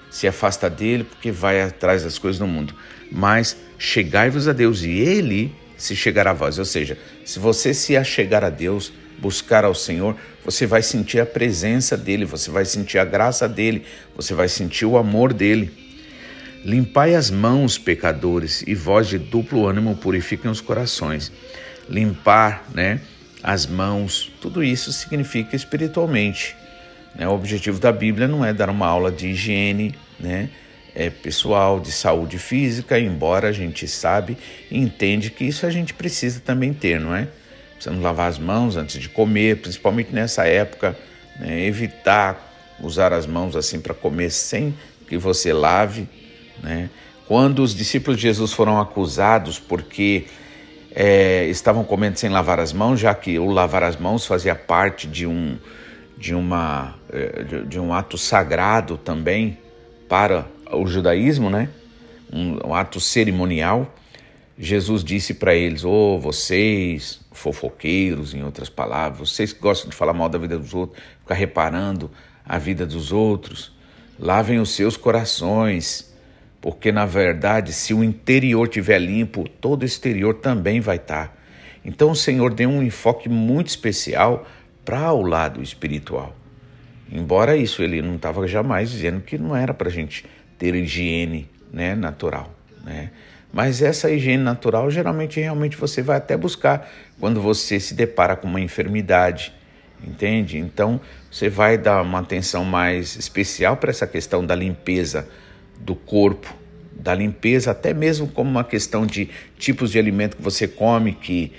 Se 0.10 0.28
afasta 0.28 0.70
dele 0.70 1.04
porque 1.04 1.32
vai 1.32 1.62
atrás 1.62 2.04
das 2.04 2.18
coisas 2.18 2.40
do 2.40 2.48
mundo. 2.48 2.74
Mas 3.12 3.58
chegai-vos 3.84 4.48
a 4.48 4.54
Deus 4.54 4.82
e 4.84 4.92
ele 4.92 5.54
se 5.78 5.94
chegará 5.94 6.32
a 6.32 6.34
vós. 6.34 6.58
Ou 6.58 6.64
seja, 6.64 6.98
se 7.26 7.38
você 7.38 7.74
se 7.74 7.98
achegar 7.98 8.42
a 8.42 8.50
Deus, 8.50 8.94
buscar 9.20 9.66
ao 9.66 9.76
Senhor, 9.76 10.16
você 10.44 10.66
vai 10.66 10.82
sentir 10.82 11.20
a 11.20 11.26
presença 11.26 11.98
dele, 11.98 12.24
você 12.24 12.50
vai 12.50 12.64
sentir 12.64 12.98
a 12.98 13.04
graça 13.04 13.48
dele, 13.48 13.84
você 14.16 14.34
vai 14.34 14.48
sentir 14.48 14.86
o 14.86 14.98
amor 14.98 15.34
dele. 15.34 15.70
Limpai 16.64 17.14
as 17.14 17.30
mãos, 17.30 17.78
pecadores, 17.78 18.64
e 18.66 18.74
vós 18.74 19.10
de 19.10 19.18
duplo 19.18 19.68
ânimo 19.68 19.98
purifiquem 19.98 20.50
os 20.50 20.62
corações. 20.62 21.30
Limpar, 21.90 22.64
né, 22.74 23.02
as 23.44 23.68
mãos, 23.68 24.32
tudo 24.40 24.64
isso 24.64 24.94
significa 24.94 25.58
espiritualmente. 25.58 26.56
Né? 27.14 27.28
O 27.28 27.34
objetivo 27.34 27.82
da 27.82 27.92
Bíblia 27.92 28.30
não 28.30 28.46
é 28.46 28.54
dar 28.54 28.70
uma 28.70 28.88
aula 28.88 29.12
de 29.12 29.28
higiene, 29.28 29.94
né, 30.18 30.50
é 30.96 31.10
pessoal, 31.10 31.80
de 31.80 31.92
saúde 31.92 32.38
física, 32.38 33.00
embora 33.00 33.50
a 33.50 33.52
gente 33.52 33.88
sabe 33.88 34.38
e 34.70 34.78
entende 34.78 35.30
que 35.30 35.44
isso 35.44 35.66
a 35.66 35.70
gente 35.70 35.94
precisa 35.94 36.40
também 36.40 36.74
ter, 36.74 37.00
não 37.00 37.16
é? 37.16 37.28
Precisamos 37.74 38.04
lavar 38.04 38.30
as 38.30 38.38
mãos 38.38 38.78
antes 38.78 39.02
de 39.02 39.10
comer, 39.10 39.58
principalmente 39.58 40.14
nessa 40.14 40.46
época, 40.46 40.98
né? 41.40 41.66
evitar 41.66 42.52
usar 42.80 43.14
as 43.14 43.26
mãos 43.26 43.56
assim 43.56 43.80
para 43.80 43.94
comer 43.94 44.30
sem 44.30 44.74
que 45.08 45.18
você 45.18 45.52
lave, 45.52 46.08
né? 46.62 46.90
Quando 47.28 47.64
os 47.64 47.74
discípulos 47.74 48.18
de 48.18 48.24
Jesus 48.24 48.52
foram 48.52 48.80
acusados 48.80 49.58
porque 49.58 50.26
é, 50.94 51.46
estavam 51.46 51.84
comendo 51.84 52.20
sem 52.20 52.30
lavar 52.30 52.60
as 52.60 52.74
mãos, 52.74 53.00
já 53.00 53.16
que 53.16 53.40
o 53.40 53.50
lavar 53.50 53.84
as 53.84 53.96
mãos 53.96 54.26
fazia 54.26 54.54
parte 54.54 55.08
de 55.08 55.26
um, 55.26 55.58
de 56.18 56.36
uma, 56.36 56.96
é, 57.12 57.44
de, 57.44 57.66
de 57.66 57.80
um 57.80 57.94
ato 57.94 58.18
sagrado 58.18 58.98
também 58.98 59.58
para 60.08 60.46
o 60.72 60.86
judaísmo, 60.88 61.50
né? 61.50 61.70
um, 62.34 62.70
um 62.70 62.74
ato 62.74 63.00
cerimonial. 63.00 63.94
Jesus 64.58 65.04
disse 65.04 65.36
para 65.36 65.54
eles: 65.54 65.86
oh, 65.86 66.20
vocês, 66.20 67.22
fofoqueiros, 67.32 68.34
em 68.34 68.44
outras 68.44 68.70
palavras, 68.70 69.30
vocês 69.30 69.54
que 69.54 69.62
gostam 69.62 69.90
de 69.90 69.96
falar 69.96 70.14
mal 70.14 70.28
da 70.28 70.38
vida 70.38 70.58
dos 70.58 70.74
outros, 70.74 71.02
ficar 71.20 71.36
reparando 71.36 72.10
a 72.46 72.58
vida 72.58 72.86
dos 72.86 73.12
outros, 73.12 73.72
lavem 74.20 74.60
os 74.60 74.72
seus 74.72 74.98
corações, 74.98 76.14
porque 76.60 76.92
na 76.92 77.06
verdade, 77.06 77.72
se 77.72 77.94
o 77.94 78.04
interior 78.04 78.68
estiver 78.68 79.00
limpo, 79.00 79.48
todo 79.48 79.84
o 79.84 79.86
exterior 79.86 80.36
também 80.36 80.80
vai 80.80 80.98
estar. 80.98 81.28
Tá. 81.30 81.34
Então 81.86 82.12
o 82.12 82.16
Senhor 82.16 82.54
deu 82.54 82.70
um 82.70 82.82
enfoque 82.82 83.28
muito 83.28 83.68
especial 83.68 84.48
para 84.86 85.12
o 85.14 85.22
lado 85.22 85.62
espiritual. 85.62 86.36
Embora 87.12 87.56
isso, 87.56 87.84
ele 87.84 88.02
não 88.02 88.16
estava 88.16 88.48
jamais 88.48 88.90
dizendo 88.90 89.22
que 89.22 89.38
não 89.38 89.56
era 89.56 89.74
para 89.74 89.90
a 89.90 89.92
gente 89.92 90.26
ter 90.64 90.76
higiene 90.76 91.50
né, 91.74 91.94
natural. 91.94 92.56
Né? 92.86 93.10
Mas 93.52 93.82
essa 93.82 94.10
higiene 94.10 94.42
natural, 94.42 94.90
geralmente, 94.90 95.38
realmente 95.38 95.76
você 95.76 96.02
vai 96.02 96.16
até 96.16 96.38
buscar 96.38 96.90
quando 97.20 97.42
você 97.42 97.82
se 97.82 97.94
depara 97.94 98.38
com 98.38 98.48
uma 98.48 98.62
enfermidade, 98.62 99.54
entende? 100.02 100.58
Então, 100.58 101.02
você 101.30 101.50
vai 101.50 101.78
dar 101.78 102.02
uma 102.02 102.20
atenção 102.20 102.64
mais 102.64 103.18
especial 103.18 103.76
para 103.76 103.90
essa 103.90 104.08
questão 104.08 104.46
da 104.46 104.56
limpeza 104.56 105.28
do 105.82 105.96
corpo, 105.96 106.56
da 106.94 107.14
limpeza, 107.14 107.72
até 107.72 107.94
mesmo 107.94 108.30
como 108.30 108.50
uma 108.50 108.64
questão 108.64 109.06
de 109.06 109.30
tipos 109.58 109.92
de 109.92 110.00
alimento 110.00 110.38
que 110.38 110.44
você 110.44 110.66
come, 110.66 111.12
que 111.12 111.52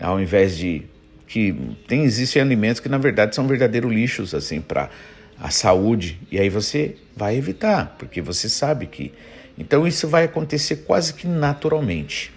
ao 0.00 0.20
invés 0.20 0.56
de 0.56 0.82
que 1.26 1.52
tem 1.88 2.04
existem 2.04 2.40
alimentos 2.40 2.78
que 2.78 2.88
na 2.88 2.98
verdade 2.98 3.34
são 3.34 3.48
verdadeiros 3.48 3.90
lixos 3.90 4.34
assim 4.34 4.60
para 4.60 4.90
a 5.42 5.50
saúde 5.50 6.20
e 6.30 6.38
aí 6.38 6.48
você 6.48 6.94
vai 7.16 7.36
evitar, 7.36 7.96
porque 7.98 8.22
você 8.22 8.48
sabe 8.48 8.86
que 8.86 9.12
então 9.58 9.84
isso 9.84 10.06
vai 10.06 10.24
acontecer 10.24 10.76
quase 10.76 11.12
que 11.12 11.26
naturalmente. 11.26 12.32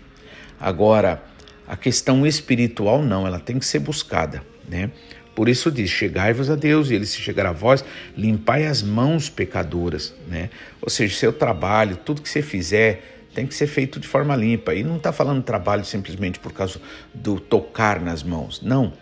Agora, 0.59 1.23
a 1.67 1.77
questão 1.77 2.25
espiritual 2.25 3.03
não, 3.03 3.27
ela 3.27 3.39
tem 3.39 3.59
que 3.59 3.65
ser 3.65 3.77
buscada, 3.77 4.41
né? 4.67 4.89
Por 5.35 5.47
isso 5.47 5.71
diz: 5.71 5.89
chegai-vos 5.89 6.49
a 6.49 6.55
Deus, 6.55 6.89
e 6.89 6.95
ele 6.95 7.05
se 7.05 7.21
chegará 7.21 7.49
a 7.49 7.53
vós, 7.53 7.85
limpai 8.17 8.65
as 8.65 8.81
mãos 8.81 9.29
pecadoras, 9.29 10.13
né? 10.27 10.49
Ou 10.81 10.89
seja, 10.89 11.15
seu 11.15 11.31
trabalho, 11.31 11.97
tudo 11.97 12.23
que 12.23 12.29
você 12.29 12.41
fizer, 12.41 13.19
tem 13.35 13.45
que 13.45 13.53
ser 13.53 13.67
feito 13.67 13.99
de 13.99 14.07
forma 14.07 14.35
limpa. 14.35 14.73
E 14.73 14.83
não 14.83 14.97
está 14.97 15.13
falando 15.13 15.43
trabalho 15.43 15.85
simplesmente 15.85 16.39
por 16.39 16.53
causa 16.53 16.81
do 17.13 17.39
tocar 17.39 18.01
nas 18.01 18.23
mãos. 18.23 18.61
Não. 18.63 18.93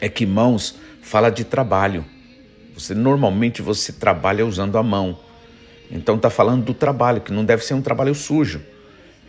É 0.00 0.08
que 0.08 0.24
mãos 0.24 0.78
fala 1.02 1.28
de 1.28 1.44
trabalho. 1.44 2.04
Você 2.80 2.94
normalmente 2.94 3.62
você 3.62 3.92
trabalha 3.92 4.44
usando 4.46 4.78
a 4.78 4.82
mão. 4.82 5.18
Então 5.90 6.16
está 6.16 6.30
falando 6.30 6.64
do 6.64 6.74
trabalho, 6.74 7.20
que 7.20 7.32
não 7.32 7.44
deve 7.44 7.64
ser 7.64 7.74
um 7.74 7.82
trabalho 7.82 8.14
sujo. 8.14 8.60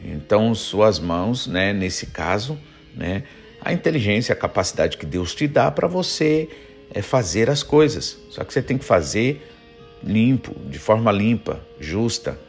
Então 0.04 0.54
suas 0.56 1.00
mãos, 1.00 1.48
né, 1.48 1.74
nesse 1.74 2.08
caso, 2.08 2.58
né, 2.96 3.24
a 3.62 3.72
inteligência, 3.74 4.34
a 4.34 4.36
capacidade 4.36 4.98
que 4.98 5.06
Deus 5.06 5.36
te 5.36 5.48
dá 5.48 5.70
para 5.70 5.88
você 5.88 6.50
é 6.94 7.02
fazer 7.02 7.50
as 7.50 7.62
coisas. 7.64 8.18
Só 8.30 8.44
que 8.44 8.54
você 8.54 8.62
tem 8.62 8.78
que 8.78 8.86
fazer 8.86 9.48
limpo, 10.04 10.56
de 10.70 10.80
forma 10.80 11.12
limpa, 11.12 11.60
justa, 11.80 12.40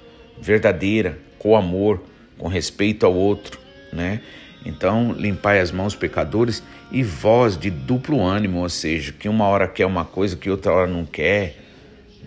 verdadeira, 0.40 1.18
com 1.38 1.56
amor, 1.56 2.02
com 2.38 2.49
respeito 2.49 3.04
ao 3.04 3.14
outro, 3.14 3.59
né? 3.92 4.23
Então, 4.64 5.12
limpai 5.12 5.61
as 5.61 5.71
mãos 5.71 5.94
pecadores 5.94 6.62
e 6.92 7.02
vós 7.02 7.56
de 7.56 7.70
duplo 7.70 8.22
ânimo, 8.22 8.61
ou 8.61 8.68
seja, 8.68 9.12
que 9.12 9.26
uma 9.26 9.46
hora 9.46 9.66
quer 9.66 9.87
uma 9.87 10.04
coisa 10.04 10.37
que 10.37 10.50
outra 10.50 10.72
hora 10.72 10.87
não 10.87 11.06
quer, 11.06 11.56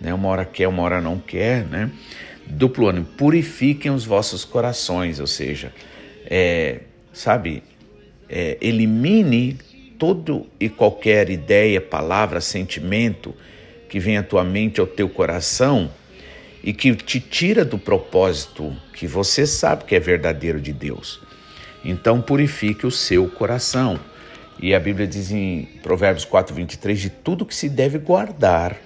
né? 0.02 0.12
Uma 0.12 0.28
hora 0.28 0.44
quer, 0.44 0.66
uma 0.66 0.82
hora 0.82 1.00
não 1.00 1.20
quer, 1.20 1.64
né? 1.64 1.90
Duplo 2.44 2.88
ânimo, 2.88 3.06
purifiquem 3.16 3.92
os 3.92 4.04
vossos 4.04 4.44
corações, 4.44 5.20
ou 5.20 5.26
seja, 5.26 5.72
é, 6.28 6.80
sabe, 7.12 7.62
é, 8.28 8.58
elimine 8.60 9.56
todo 9.96 10.46
e 10.58 10.68
qualquer 10.68 11.30
ideia, 11.30 11.80
palavra, 11.80 12.40
sentimento 12.40 13.32
que 13.88 14.00
vem 14.00 14.16
à 14.18 14.22
tua 14.22 14.42
mente, 14.42 14.80
ao 14.80 14.86
teu 14.86 15.08
coração 15.08 15.90
e 16.62 16.72
que 16.72 16.92
te 16.96 17.20
tira 17.20 17.64
do 17.64 17.78
propósito 17.78 18.76
que 18.92 19.06
você 19.06 19.46
sabe 19.46 19.84
que 19.84 19.94
é 19.94 20.00
verdadeiro 20.00 20.60
de 20.60 20.72
Deus. 20.72 21.20
Então 21.84 22.20
purifique 22.20 22.84
o 22.84 22.90
seu 22.90 23.28
coração. 23.28 24.00
E 24.58 24.74
a 24.74 24.80
Bíblia 24.80 25.06
diz 25.06 25.30
em 25.30 25.68
Provérbios 25.82 26.24
4:23 26.24 26.98
de 26.98 27.10
tudo 27.10 27.44
que 27.44 27.54
se 27.54 27.68
deve 27.68 27.98
guardar, 27.98 28.76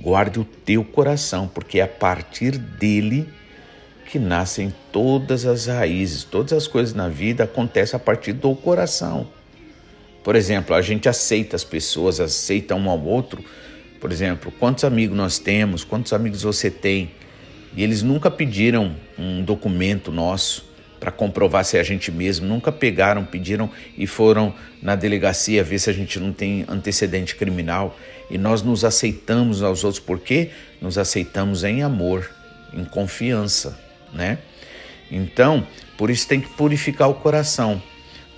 Guarde 0.00 0.38
o 0.38 0.44
teu 0.44 0.84
coração, 0.84 1.48
porque 1.48 1.80
é 1.80 1.82
a 1.82 1.88
partir 1.88 2.56
dele 2.56 3.28
que 4.06 4.16
nascem 4.18 4.72
todas 4.92 5.44
as 5.44 5.66
raízes, 5.66 6.22
todas 6.22 6.52
as 6.52 6.68
coisas 6.68 6.94
na 6.94 7.08
vida 7.08 7.44
acontecem 7.44 7.96
a 7.96 8.00
partir 8.00 8.32
do 8.32 8.54
coração. 8.54 9.26
Por 10.22 10.36
exemplo, 10.36 10.74
a 10.74 10.80
gente 10.80 11.08
aceita 11.08 11.56
as 11.56 11.64
pessoas, 11.64 12.20
aceita 12.20 12.76
um 12.76 12.88
ao 12.88 13.02
outro. 13.02 13.44
Por 14.00 14.12
exemplo, 14.12 14.52
quantos 14.52 14.84
amigos 14.84 15.16
nós 15.16 15.38
temos, 15.38 15.82
quantos 15.82 16.12
amigos 16.12 16.42
você 16.42 16.70
tem, 16.70 17.10
e 17.74 17.82
eles 17.82 18.00
nunca 18.00 18.30
pediram 18.30 18.94
um 19.18 19.42
documento 19.42 20.12
nosso 20.12 20.64
para 20.98 21.10
comprovar 21.10 21.64
se 21.64 21.76
é 21.76 21.80
a 21.80 21.84
gente 21.84 22.10
mesmo, 22.10 22.46
nunca 22.46 22.72
pegaram, 22.72 23.24
pediram 23.24 23.70
e 23.96 24.06
foram 24.06 24.52
na 24.82 24.96
delegacia 24.96 25.62
ver 25.62 25.78
se 25.78 25.88
a 25.88 25.92
gente 25.92 26.18
não 26.18 26.32
tem 26.32 26.64
antecedente 26.68 27.36
criminal. 27.36 27.96
E 28.30 28.36
nós 28.36 28.62
nos 28.62 28.84
aceitamos 28.84 29.62
aos 29.62 29.84
outros. 29.84 30.02
Porque 30.02 30.50
nos 30.80 30.98
aceitamos 30.98 31.64
em 31.64 31.82
amor, 31.82 32.30
em 32.72 32.84
confiança, 32.84 33.78
né? 34.12 34.38
Então, 35.10 35.66
por 35.96 36.10
isso 36.10 36.28
tem 36.28 36.40
que 36.40 36.48
purificar 36.50 37.08
o 37.08 37.14
coração, 37.14 37.82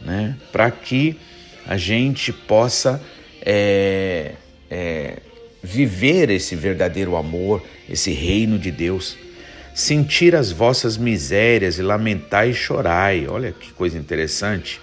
né? 0.00 0.37
Para 0.52 0.71
que 0.71 1.19
a 1.67 1.76
gente 1.76 2.33
possa 2.33 3.02
é, 3.43 4.35
é, 4.71 5.17
viver 5.62 6.31
esse 6.31 6.55
verdadeiro 6.55 7.17
amor, 7.17 7.62
esse 7.88 8.12
reino 8.12 8.59
de 8.59 8.71
Deus 8.71 9.17
sentir 9.75 10.35
as 10.35 10.50
vossas 10.50 10.97
misérias 10.97 11.79
e 11.79 11.83
lamentai 11.83 12.50
e 12.50 12.55
chorai. 12.55 13.27
Olha 13.27 13.53
que 13.53 13.73
coisa 13.73 13.99
interessante. 13.99 14.81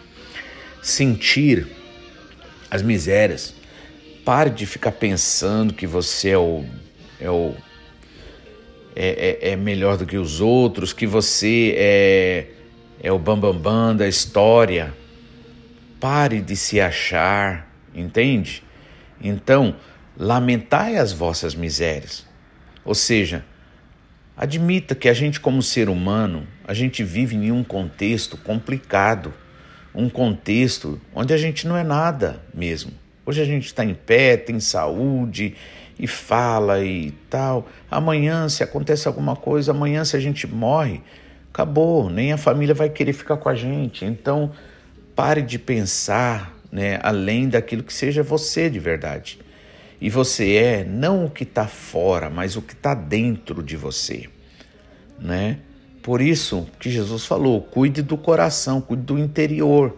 Sentir 0.82 1.68
as 2.70 2.82
misérias. 2.82 3.54
Pare 4.24 4.50
de 4.50 4.66
ficar 4.66 4.92
pensando 4.92 5.74
que 5.74 5.88
você 5.88 6.30
é 6.30 6.38
o, 6.38 6.66
é 7.20 7.30
o 7.30 7.56
é, 8.96 9.40
é, 9.42 9.52
é 9.52 9.56
melhor 9.56 9.98
do 9.98 10.06
que 10.06 10.18
os 10.18 10.42
outros, 10.42 10.92
que 10.92 11.06
você 11.06 11.74
é, 11.78 12.48
é 13.02 13.12
o 13.12 13.20
bambambam 13.20 13.54
bam, 13.54 13.62
bam 13.62 13.96
da 13.96 14.08
história. 14.08 14.94
Pare 16.00 16.42
de 16.42 16.56
se 16.56 16.80
achar, 16.82 17.72
entende? 17.94 18.64
Então, 19.22 19.76
lamentai 20.18 20.98
as 20.98 21.12
vossas 21.12 21.56
misérias. 21.56 22.26
Ou 22.84 22.96
seja, 22.96 23.46
Admita 24.38 24.94
que 24.94 25.10
a 25.10 25.14
gente, 25.16 25.40
como 25.40 25.64
ser 25.64 25.90
humano, 25.90 26.46
a 26.64 26.72
gente 26.72 27.04
vive 27.04 27.36
em 27.36 27.52
um 27.52 27.64
contexto 27.64 28.38
complicado, 28.38 29.34
um 29.96 30.08
contexto 30.08 31.02
onde 31.16 31.34
a 31.34 31.38
gente 31.38 31.68
não 31.68 31.76
é 31.76 31.84
nada 31.84 32.40
mesmo. 32.54 32.92
Hoje 33.26 33.42
a 33.42 33.46
gente 33.46 33.66
está 33.66 33.84
em 33.84 33.96
pé, 33.96 34.38
tem 34.38 34.60
saúde 34.60 35.56
e 35.98 36.06
fala 36.06 36.86
e 36.86 37.10
tal. 37.32 37.68
Amanhã, 37.90 38.48
se 38.48 38.62
acontece 38.62 39.08
alguma 39.08 39.36
coisa, 39.36 39.72
amanhã, 39.72 40.06
se 40.06 40.16
a 40.16 40.20
gente 40.20 40.46
morre, 40.46 41.02
acabou, 41.52 42.08
nem 42.08 42.32
a 42.32 42.38
família 42.38 42.76
vai 42.76 42.90
querer 42.90 43.14
ficar 43.14 43.38
com 43.38 43.50
a 43.50 43.56
gente. 43.56 44.06
Então, 44.06 44.52
pare 45.16 45.42
de 45.42 45.58
pensar 45.58 46.56
né, 46.72 47.00
além 47.02 47.50
daquilo 47.50 47.82
que 47.82 47.92
seja 47.92 48.22
você 48.22 48.70
de 48.70 48.78
verdade. 48.78 49.40
E 50.00 50.10
você 50.10 50.56
é 50.56 50.84
não 50.84 51.26
o 51.26 51.30
que 51.30 51.44
está 51.44 51.68
fora, 51.68 52.30
mas 52.30 52.56
o 52.56 52.62
que 52.62 52.74
está 52.74 52.94
dentro 52.94 53.64
de 53.64 53.76
você, 53.76 54.30
né? 55.20 55.60
Por 56.04 56.22
isso 56.22 56.68
que 56.80 56.90
Jesus 56.90 57.26
falou: 57.26 57.62
cuide 57.62 58.02
do 58.02 58.16
coração, 58.16 58.80
cuide 58.80 59.04
do 59.04 59.18
interior, 59.18 59.98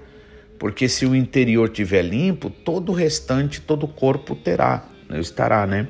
porque 0.57 0.87
se 0.87 1.05
o 1.05 1.15
interior 1.15 1.67
estiver 1.67 2.01
limpo, 2.01 2.49
todo 2.49 2.91
o 2.91 2.95
restante, 2.95 3.59
todo 3.59 3.83
o 3.83 3.87
corpo 3.87 4.35
terá, 4.35 4.85
né? 5.09 5.19
estará, 5.19 5.67
né? 5.67 5.87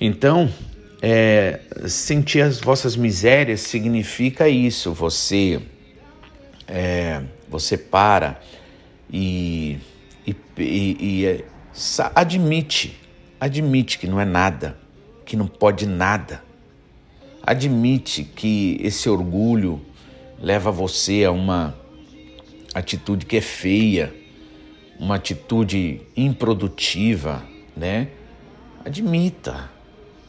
Então, 0.00 0.48
é, 1.02 1.60
sentir 1.88 2.40
as 2.40 2.60
vossas 2.60 2.96
misérias 2.96 3.60
significa 3.60 4.48
isso. 4.48 4.92
Você, 4.92 5.60
é, 6.68 7.22
você 7.48 7.76
para 7.76 8.40
e, 9.10 9.78
e, 10.26 10.36
e 10.58 11.44
admite, 12.14 12.98
admite 13.40 13.98
que 13.98 14.06
não 14.06 14.20
é 14.20 14.24
nada, 14.24 14.78
que 15.24 15.36
não 15.36 15.46
pode 15.46 15.86
nada. 15.86 16.42
Admite 17.42 18.24
que 18.24 18.78
esse 18.82 19.08
orgulho 19.08 19.80
leva 20.40 20.70
você 20.70 21.24
a 21.24 21.30
uma 21.30 21.76
atitude 22.74 23.26
que 23.26 23.36
é 23.36 23.40
feia, 23.40 24.14
uma 24.98 25.16
atitude 25.16 26.00
improdutiva, 26.16 27.42
né? 27.76 28.08
Admita. 28.84 29.70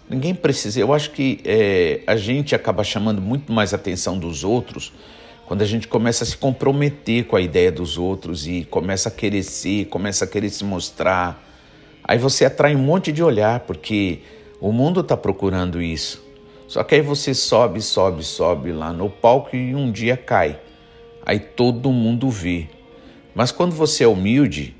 Ninguém 0.10 0.34
precisa. 0.34 0.80
Eu 0.80 0.94
acho 0.94 1.12
que 1.12 1.40
é, 1.44 2.02
a 2.08 2.16
gente 2.16 2.56
acaba 2.56 2.84
chamando 2.84 3.22
muito 3.22 3.52
mais 3.52 3.74
atenção 3.74 4.18
dos 4.18 4.44
outros 4.44 4.94
quando 5.48 5.62
a 5.62 5.66
gente 5.66 5.88
começa 5.88 6.26
a 6.26 6.28
se 6.28 6.36
comprometer 6.36 7.24
com 7.24 7.38
a 7.38 7.42
ideia 7.42 7.72
dos 7.72 7.98
outros 7.98 8.46
e 8.46 8.66
começa 8.70 9.08
a 9.08 9.12
querer 9.12 9.44
ser, 9.44 9.86
começa 9.86 10.26
a 10.26 10.28
querer 10.28 10.50
se 10.50 10.66
mostrar. 10.66 11.42
Aí 12.04 12.18
você 12.18 12.44
atrai 12.44 12.76
um 12.76 12.80
monte 12.80 13.14
de 13.14 13.24
olhar, 13.24 13.62
porque 13.62 14.20
o 14.60 14.74
mundo 14.74 15.00
está 15.00 15.16
procurando 15.16 15.82
isso. 15.82 16.22
Só 16.68 16.84
que 16.84 16.96
aí 16.96 17.02
você 17.02 17.34
sobe, 17.34 17.82
sobe, 17.82 18.26
sobe 18.26 18.74
lá 18.74 18.92
no 18.92 19.10
palco 19.10 19.56
e 19.56 19.74
um 19.74 19.90
dia 19.90 20.18
cai. 20.18 20.60
Aí 21.26 21.40
todo 21.40 21.94
mundo 21.94 22.30
vê. 22.30 22.68
Mas 23.34 23.50
quando 23.50 23.72
você 23.72 24.04
é 24.04 24.08
humilde 24.08 24.76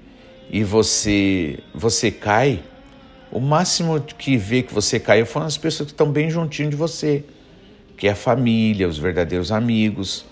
e 0.52 0.66
você 0.66 1.60
você 1.74 2.12
cai, 2.12 2.62
o 3.32 3.40
máximo 3.40 4.02
que 4.02 4.36
vê 4.36 4.64
que 4.64 4.74
você 4.74 5.00
caiu 5.00 5.26
foram 5.26 5.46
as 5.46 5.58
pessoas 5.58 5.88
que 5.88 5.94
estão 5.94 6.12
bem 6.12 6.30
juntinho 6.30 6.70
de 6.70 6.76
você, 6.76 7.24
que 7.96 8.06
é 8.06 8.12
a 8.12 8.16
família, 8.16 8.86
os 8.86 8.98
verdadeiros 8.98 9.50
amigos. 9.50 10.26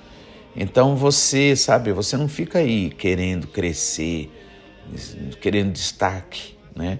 Então 0.55 0.95
você, 0.95 1.55
sabe, 1.55 1.91
você 1.91 2.15
não 2.15 2.27
fica 2.27 2.59
aí 2.59 2.89
querendo 2.89 3.47
crescer, 3.47 4.31
querendo 5.41 5.71
destaque, 5.71 6.55
né? 6.75 6.99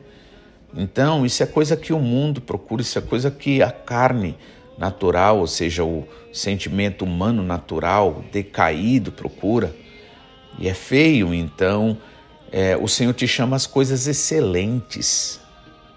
Então, 0.78 1.26
isso 1.26 1.42
é 1.42 1.46
coisa 1.46 1.78
que 1.78 1.94
o 1.94 2.00
mundo 2.00 2.42
procura, 2.42 2.82
isso 2.82 3.00
é 3.00 3.02
coisa 3.02 3.32
que 3.32 3.62
a 3.62 3.72
carne 3.72 4.36
natural, 4.78 5.40
ou 5.40 5.48
seja, 5.48 5.86
o 5.86 6.06
sentimento 6.34 7.06
humano 7.06 7.42
natural 7.42 8.26
decaído 8.30 9.10
procura. 9.10 9.74
E 10.60 10.68
é 10.68 10.74
feio, 10.74 11.34
então 11.34 11.98
é, 12.52 12.76
o 12.76 12.88
Senhor 12.90 13.14
te 13.14 13.26
chama 13.26 13.56
as 13.56 13.66
coisas 13.66 14.06
excelentes. 14.06 15.40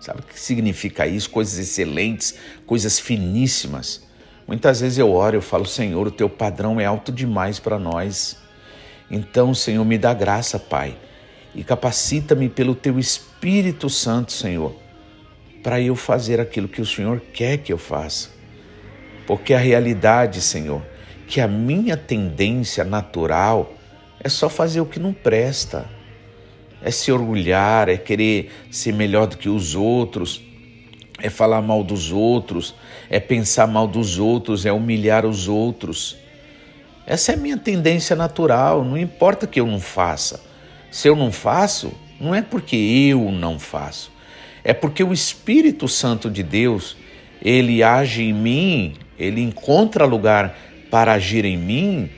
Sabe 0.00 0.20
o 0.20 0.22
que 0.22 0.38
significa 0.38 1.08
isso? 1.08 1.28
Coisas 1.28 1.58
excelentes, 1.58 2.36
coisas 2.64 3.00
finíssimas. 3.00 4.07
Muitas 4.48 4.80
vezes 4.80 4.96
eu 4.96 5.12
oro, 5.12 5.36
eu 5.36 5.42
falo, 5.42 5.66
Senhor, 5.66 6.06
o 6.06 6.10
teu 6.10 6.26
padrão 6.26 6.80
é 6.80 6.86
alto 6.86 7.12
demais 7.12 7.60
para 7.60 7.78
nós. 7.78 8.38
Então, 9.10 9.52
Senhor, 9.52 9.84
me 9.84 9.98
dá 9.98 10.14
graça, 10.14 10.58
Pai, 10.58 10.96
e 11.54 11.62
capacita-me 11.62 12.48
pelo 12.48 12.74
teu 12.74 12.98
Espírito 12.98 13.90
Santo, 13.90 14.32
Senhor, 14.32 14.74
para 15.62 15.78
eu 15.82 15.94
fazer 15.94 16.40
aquilo 16.40 16.66
que 16.66 16.80
o 16.80 16.86
Senhor 16.86 17.20
quer 17.20 17.58
que 17.58 17.70
eu 17.70 17.76
faça. 17.76 18.30
Porque 19.26 19.52
a 19.52 19.58
realidade, 19.58 20.40
Senhor, 20.40 20.80
que 21.26 21.42
a 21.42 21.46
minha 21.46 21.94
tendência 21.94 22.84
natural 22.84 23.74
é 24.18 24.30
só 24.30 24.48
fazer 24.48 24.80
o 24.80 24.86
que 24.86 24.98
não 24.98 25.12
presta. 25.12 25.84
É 26.80 26.90
se 26.90 27.12
orgulhar, 27.12 27.90
é 27.90 27.98
querer 27.98 28.50
ser 28.70 28.94
melhor 28.94 29.26
do 29.26 29.36
que 29.36 29.48
os 29.50 29.74
outros, 29.74 30.40
é 31.20 31.28
falar 31.28 31.60
mal 31.60 31.82
dos 31.82 32.12
outros, 32.12 32.74
é 33.10 33.18
pensar 33.18 33.66
mal 33.66 33.86
dos 33.86 34.18
outros, 34.18 34.64
é 34.64 34.72
humilhar 34.72 35.26
os 35.26 35.48
outros. 35.48 36.16
Essa 37.06 37.32
é 37.32 37.34
a 37.34 37.38
minha 37.38 37.56
tendência 37.56 38.14
natural, 38.14 38.84
não 38.84 38.96
importa 38.96 39.46
que 39.46 39.60
eu 39.60 39.66
não 39.66 39.80
faça. 39.80 40.40
Se 40.90 41.08
eu 41.08 41.16
não 41.16 41.32
faço, 41.32 41.92
não 42.20 42.34
é 42.34 42.42
porque 42.42 42.76
eu 42.76 43.30
não 43.32 43.58
faço, 43.58 44.12
é 44.64 44.72
porque 44.72 45.02
o 45.02 45.12
Espírito 45.12 45.88
Santo 45.88 46.30
de 46.30 46.42
Deus, 46.42 46.96
ele 47.42 47.82
age 47.82 48.22
em 48.22 48.32
mim, 48.32 48.94
ele 49.18 49.40
encontra 49.40 50.04
lugar 50.04 50.56
para 50.90 51.12
agir 51.12 51.44
em 51.44 51.56
mim, 51.56 52.10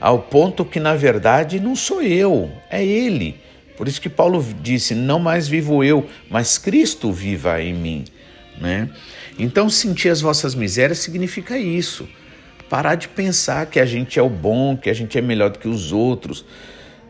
ao 0.00 0.20
ponto 0.20 0.64
que 0.64 0.80
na 0.80 0.94
verdade 0.94 1.60
não 1.60 1.74
sou 1.74 2.02
eu, 2.02 2.50
é 2.70 2.84
ele. 2.84 3.36
Por 3.76 3.88
isso 3.88 4.00
que 4.00 4.08
Paulo 4.08 4.44
disse: 4.60 4.94
Não 4.94 5.18
mais 5.18 5.48
vivo 5.48 5.82
eu, 5.82 6.06
mas 6.30 6.58
Cristo 6.58 7.10
viva 7.10 7.60
em 7.60 7.74
mim 7.74 8.04
né? 8.60 8.90
Então, 9.38 9.68
sentir 9.68 10.08
as 10.08 10.20
vossas 10.20 10.54
misérias 10.54 10.98
significa 10.98 11.58
isso. 11.58 12.08
Parar 12.68 12.94
de 12.94 13.08
pensar 13.08 13.66
que 13.66 13.78
a 13.78 13.86
gente 13.86 14.18
é 14.18 14.22
o 14.22 14.28
bom, 14.28 14.76
que 14.76 14.88
a 14.88 14.94
gente 14.94 15.18
é 15.18 15.20
melhor 15.20 15.50
do 15.50 15.58
que 15.58 15.68
os 15.68 15.92
outros, 15.92 16.44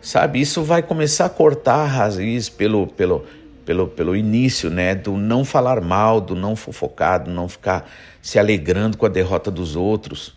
sabe? 0.01 0.41
Isso 0.41 0.63
vai 0.63 0.83
começar 0.83 1.27
a 1.27 1.31
cortar 1.31 1.77
a 1.77 1.87
raiz 1.87 2.49
pelo, 2.49 2.87
pelo, 2.87 3.25
pelo, 3.65 3.89
pelo 3.89 4.17
início, 4.17 4.71
né? 4.71 4.95
Do 4.95 5.17
não 5.17 5.45
falar 5.45 5.81
mal, 5.81 6.21
do 6.21 6.35
não 6.35 6.57
fofocar, 6.57 7.25
do 7.25 7.31
não 7.31 7.49
ficar 7.49 7.89
se 8.21 8.39
alegrando 8.39 8.97
com 8.97 9.07
a 9.07 9.09
derrota 9.09 9.51
dos 9.51 9.77
outros. 9.77 10.35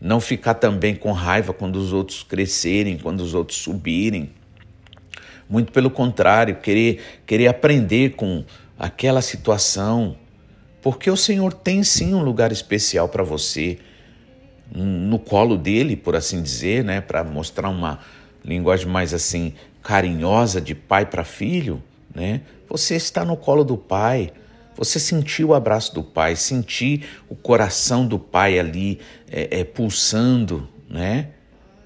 Não 0.00 0.20
ficar 0.20 0.54
também 0.54 0.94
com 0.94 1.12
raiva 1.12 1.52
quando 1.52 1.76
os 1.76 1.92
outros 1.92 2.22
crescerem, 2.22 2.98
quando 2.98 3.20
os 3.20 3.34
outros 3.34 3.58
subirem. 3.58 4.30
Muito 5.48 5.72
pelo 5.72 5.90
contrário, 5.90 6.56
querer, 6.56 7.00
querer 7.26 7.46
aprender 7.46 8.10
com 8.10 8.44
aquela 8.78 9.22
situação, 9.22 10.16
porque 10.86 11.10
o 11.10 11.16
Senhor 11.16 11.52
tem 11.52 11.82
sim 11.82 12.14
um 12.14 12.22
lugar 12.22 12.52
especial 12.52 13.08
para 13.08 13.24
você, 13.24 13.76
no 14.72 15.18
colo 15.18 15.56
dele, 15.56 15.96
por 15.96 16.14
assim 16.14 16.40
dizer, 16.40 16.84
né, 16.84 17.00
para 17.00 17.24
mostrar 17.24 17.70
uma 17.70 17.98
linguagem 18.44 18.86
mais 18.86 19.12
assim 19.12 19.52
carinhosa 19.82 20.60
de 20.60 20.76
pai 20.76 21.04
para 21.04 21.24
filho, 21.24 21.82
né? 22.14 22.42
Você 22.68 22.94
está 22.94 23.24
no 23.24 23.36
colo 23.36 23.64
do 23.64 23.76
pai. 23.76 24.30
Você 24.76 25.00
sentiu 25.00 25.48
o 25.48 25.54
abraço 25.54 25.92
do 25.92 26.04
pai, 26.04 26.36
sentir 26.36 27.04
o 27.28 27.34
coração 27.34 28.06
do 28.06 28.16
pai 28.16 28.56
ali 28.56 29.00
é, 29.28 29.58
é, 29.58 29.64
pulsando, 29.64 30.68
né? 30.88 31.30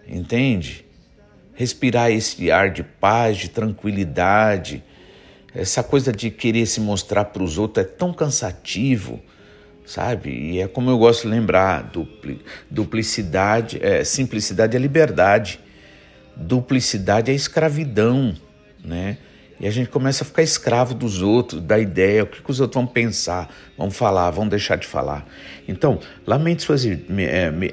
Entende? 0.07 0.85
Respirar 1.55 2.11
esse 2.11 2.51
ar 2.51 2.71
de 2.71 2.83
paz, 2.83 3.39
de 3.39 3.49
tranquilidade, 3.49 4.85
essa 5.55 5.83
coisa 5.83 6.13
de 6.13 6.31
querer 6.31 6.67
se 6.67 6.81
mostrar 6.81 7.27
para 7.27 7.43
os 7.43 7.59
outros 7.59 7.85
é 7.85 7.89
tão 7.89 8.13
cansativo, 8.13 9.21
sabe? 9.85 10.31
E 10.31 10.61
é 10.61 10.69
como 10.69 10.91
eu 10.91 10.99
gosto 10.99 11.23
de 11.23 11.29
lembrar: 11.29 11.83
dupli, 11.85 12.41
duplicidade, 12.71 13.79
é, 13.83 14.05
simplicidade 14.05 14.77
é 14.77 14.81
liberdade, 14.81 15.61
duplicidade 16.37 17.31
é 17.31 17.35
escravidão, 17.35 18.35
né? 18.85 19.19
E 19.61 19.67
a 19.67 19.71
gente 19.71 19.91
começa 19.91 20.25
a 20.25 20.27
ficar 20.27 20.43
escravo 20.43 20.95
dos 20.95 21.21
outros, 21.21 21.61
da 21.61 21.79
ideia, 21.79 22.25
o 22.25 22.27
que, 22.27 22.43
que 22.43 22.51
os 22.51 22.61
outros 22.61 22.83
vão 22.83 22.87
pensar, 22.87 23.55
vão 23.77 23.91
falar, 23.91 24.31
vão 24.31 24.49
deixar 24.49 24.77
de 24.77 24.87
falar. 24.87 25.27
Então, 25.69 26.01
lamente 26.27 26.63
suas. 26.63 26.87
É, 26.87 26.97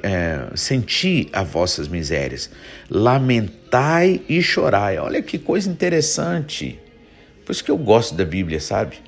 é, 0.02 0.48
senti 0.54 1.30
as 1.32 1.48
vossas 1.48 1.88
misérias, 1.88 2.50
lamentai 2.90 4.20
e 4.28 4.42
chorai. 4.42 4.98
Olha 4.98 5.22
que 5.22 5.38
coisa 5.38 5.70
interessante. 5.70 6.78
Por 7.48 7.52
isso 7.52 7.64
que 7.64 7.70
eu 7.70 7.78
gosto 7.78 8.14
da 8.14 8.26
Bíblia, 8.26 8.60
sabe? 8.60 8.98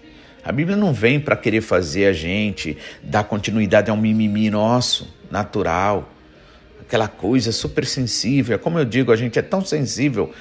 A 0.43 0.51
Bíblia 0.51 0.75
não 0.75 0.95
vem 0.95 1.21
para 1.21 1.37
querer 1.37 1.61
fazer 1.61 2.07
a 2.07 2.13
gente 2.15 2.75
dar 3.03 3.25
continuidade 3.25 3.91
a 3.91 3.93
um 3.93 3.99
mimimi 3.99 4.49
nosso, 4.49 5.15
natural, 5.31 6.11
aquela 6.81 7.07
coisa 7.07 7.53
super 7.53 7.85
sensível. 7.85 8.59
Como 8.59 8.79
eu 8.79 8.87
digo, 8.87 9.13
a 9.13 9.17
gente 9.17 9.39
é 9.39 9.43
tão 9.43 9.63
sensível 9.63 10.33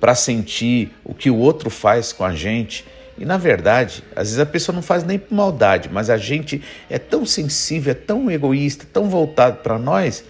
para 0.00 0.16
sentir 0.16 0.92
o 1.04 1.14
que 1.14 1.30
o 1.30 1.36
outro 1.36 1.70
faz 1.70 2.12
com 2.12 2.24
a 2.24 2.34
gente. 2.34 2.84
E 3.16 3.24
na 3.24 3.36
verdade, 3.36 4.02
às 4.16 4.30
vezes 4.30 4.40
a 4.40 4.46
pessoa 4.46 4.74
não 4.74 4.82
faz 4.82 5.04
nem 5.04 5.16
por 5.16 5.32
maldade, 5.32 5.88
mas 5.92 6.10
a 6.10 6.16
gente 6.16 6.60
é 6.90 6.98
tão 6.98 7.24
sensível, 7.24 7.92
é 7.92 7.94
tão 7.94 8.28
egoísta, 8.32 8.84
tão 8.92 9.08
voltado 9.08 9.58
para 9.58 9.78
nós, 9.78 10.24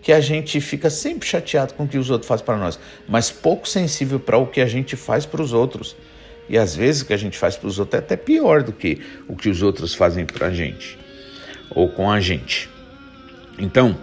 que 0.00 0.12
a 0.12 0.20
gente 0.20 0.60
fica 0.60 0.88
sempre 0.88 1.28
chateado 1.28 1.74
com 1.74 1.82
o 1.82 1.88
que 1.88 1.98
os 1.98 2.10
outros 2.10 2.28
fazem 2.28 2.46
para 2.46 2.56
nós, 2.56 2.78
mas 3.08 3.28
pouco 3.28 3.68
sensível 3.68 4.20
para 4.20 4.38
o 4.38 4.46
que 4.46 4.60
a 4.60 4.66
gente 4.66 4.94
faz 4.94 5.26
para 5.26 5.42
os 5.42 5.52
outros. 5.52 5.96
E 6.50 6.58
às 6.58 6.74
vezes 6.74 7.02
o 7.02 7.06
que 7.06 7.12
a 7.12 7.16
gente 7.16 7.38
faz 7.38 7.56
para 7.56 7.68
os 7.68 7.78
outros 7.78 8.02
é 8.02 8.04
até 8.04 8.16
pior 8.16 8.64
do 8.64 8.72
que 8.72 9.00
o 9.28 9.36
que 9.36 9.48
os 9.48 9.62
outros 9.62 9.94
fazem 9.94 10.26
para 10.26 10.48
a 10.48 10.50
gente 10.50 10.98
ou 11.70 11.88
com 11.88 12.10
a 12.10 12.18
gente. 12.18 12.68
Então, 13.56 13.96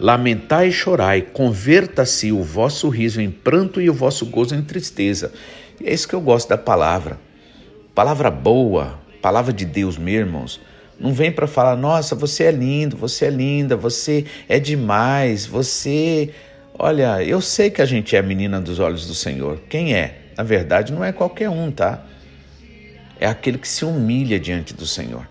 lamentai 0.00 0.68
e 0.68 0.72
chorai, 0.72 1.20
converta-se 1.20 2.32
o 2.32 2.42
vosso 2.42 2.88
riso 2.88 3.20
em 3.20 3.30
pranto 3.30 3.78
e 3.78 3.90
o 3.90 3.92
vosso 3.92 4.24
gozo 4.24 4.54
em 4.54 4.62
tristeza. 4.62 5.32
E 5.78 5.86
é 5.86 5.92
isso 5.92 6.08
que 6.08 6.14
eu 6.14 6.20
gosto 6.22 6.48
da 6.48 6.56
palavra. 6.56 7.20
Palavra 7.94 8.30
boa, 8.30 8.98
palavra 9.20 9.52
de 9.52 9.66
Deus, 9.66 9.98
meus 9.98 10.16
irmãos. 10.16 10.60
Não 10.98 11.12
vem 11.12 11.30
para 11.30 11.46
falar, 11.46 11.76
nossa, 11.76 12.14
você 12.14 12.44
é 12.44 12.50
lindo, 12.50 12.96
você 12.96 13.26
é 13.26 13.30
linda, 13.30 13.76
você 13.76 14.24
é 14.48 14.58
demais, 14.58 15.44
você. 15.44 16.30
Olha, 16.78 17.22
eu 17.22 17.42
sei 17.42 17.68
que 17.68 17.82
a 17.82 17.86
gente 17.86 18.16
é 18.16 18.18
a 18.18 18.22
menina 18.22 18.58
dos 18.62 18.80
olhos 18.80 19.06
do 19.06 19.14
Senhor. 19.14 19.60
Quem 19.68 19.94
é? 19.94 20.21
Na 20.36 20.42
verdade, 20.42 20.92
não 20.92 21.04
é 21.04 21.12
qualquer 21.12 21.48
um, 21.48 21.70
tá? 21.70 22.04
É 23.20 23.26
aquele 23.26 23.58
que 23.58 23.68
se 23.68 23.84
humilha 23.84 24.40
diante 24.40 24.74
do 24.74 24.86
Senhor, 24.86 25.28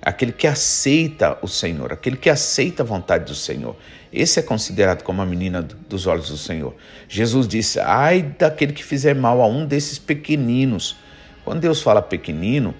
aquele 0.00 0.32
que 0.32 0.46
aceita 0.46 1.38
o 1.42 1.48
Senhor, 1.48 1.92
aquele 1.92 2.16
que 2.16 2.30
aceita 2.30 2.82
a 2.82 2.86
vontade 2.86 3.26
do 3.26 3.34
Senhor. 3.34 3.76
Esse 4.12 4.38
é 4.38 4.42
considerado 4.42 5.02
como 5.02 5.20
a 5.20 5.26
menina 5.26 5.60
dos 5.60 6.06
olhos 6.06 6.28
do 6.28 6.38
Senhor. 6.38 6.74
Jesus 7.08 7.48
disse: 7.48 7.80
Ai 7.80 8.22
daquele 8.38 8.72
que 8.72 8.84
fizer 8.84 9.14
mal 9.14 9.42
a 9.42 9.46
um 9.46 9.66
desses 9.66 9.98
pequeninos. 9.98 10.96
Quando 11.44 11.60
Deus 11.60 11.82
fala 11.82 12.00
pequenino, 12.00 12.74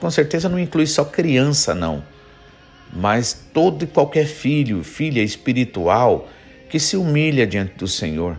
com 0.00 0.10
certeza 0.10 0.48
não 0.48 0.58
inclui 0.58 0.86
só 0.86 1.04
criança, 1.04 1.74
não. 1.74 2.02
mas 2.92 3.46
todo 3.52 3.84
e 3.84 3.86
qualquer 3.86 4.26
filho, 4.26 4.84
filha 4.84 5.22
espiritual 5.22 6.28
que 6.68 6.78
se 6.78 6.96
humilha 6.96 7.46
diante 7.46 7.74
do 7.74 7.86
Senhor, 7.86 8.38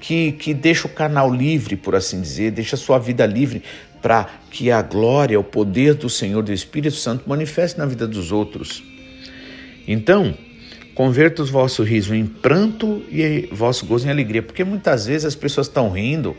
que, 0.00 0.32
que 0.32 0.54
deixa 0.54 0.86
o 0.86 0.90
canal 0.90 1.32
livre, 1.32 1.76
por 1.76 1.94
assim 1.94 2.20
dizer, 2.20 2.50
deixa 2.50 2.76
a 2.76 2.78
sua 2.78 2.98
vida 2.98 3.26
livre 3.26 3.62
para 4.00 4.28
que 4.50 4.70
a 4.70 4.80
glória, 4.80 5.38
o 5.38 5.44
poder 5.44 5.94
do 5.94 6.08
Senhor, 6.08 6.42
do 6.42 6.52
Espírito 6.52 6.96
Santo 6.96 7.28
manifeste 7.28 7.78
na 7.78 7.86
vida 7.86 8.06
dos 8.06 8.30
outros. 8.32 8.82
Então, 9.86 10.34
converta 10.94 11.42
o 11.42 11.46
vosso 11.46 11.82
riso 11.82 12.14
em 12.14 12.26
pranto 12.26 13.02
e 13.10 13.48
vosso 13.52 13.86
gozo 13.86 14.06
em 14.06 14.10
alegria, 14.10 14.42
porque 14.42 14.64
muitas 14.64 15.06
vezes 15.06 15.24
as 15.24 15.34
pessoas 15.34 15.66
estão 15.66 15.90
rindo, 15.90 16.36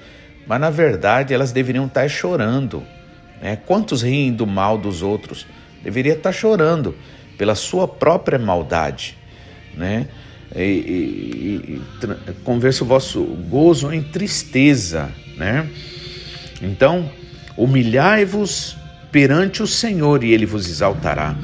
mas 0.48 0.60
na 0.60 0.70
verdade 0.70 1.34
elas 1.34 1.52
deveriam 1.52 1.86
estar 1.86 2.08
chorando. 2.10 2.84
Né? 3.42 3.58
Quantos 3.66 4.02
riem 4.02 4.34
do 4.34 4.46
mal 4.46 4.78
dos 4.78 5.02
outros? 5.02 5.46
Deveria 5.84 6.14
estar 6.14 6.32
chorando 6.32 6.96
pela 7.38 7.56
sua 7.56 7.88
própria 7.88 8.38
maldade. 8.38 9.18
Né? 9.74 10.08
E, 10.56 10.62
e, 10.62 11.74
e, 11.76 11.82
o 12.82 12.86
vosso 12.86 13.22
gozo 13.50 13.92
em 13.94 14.02
tristeza. 14.02 15.10
Né? 15.38 15.68
Então, 16.62 17.10
humilhai-vos 17.56 18.76
perante 19.12 19.62
o 19.62 19.68
Senhor 19.68 20.24
e 20.24 20.34
ele 20.34 20.46
vos 20.46 20.68
exaltará. 20.68 21.36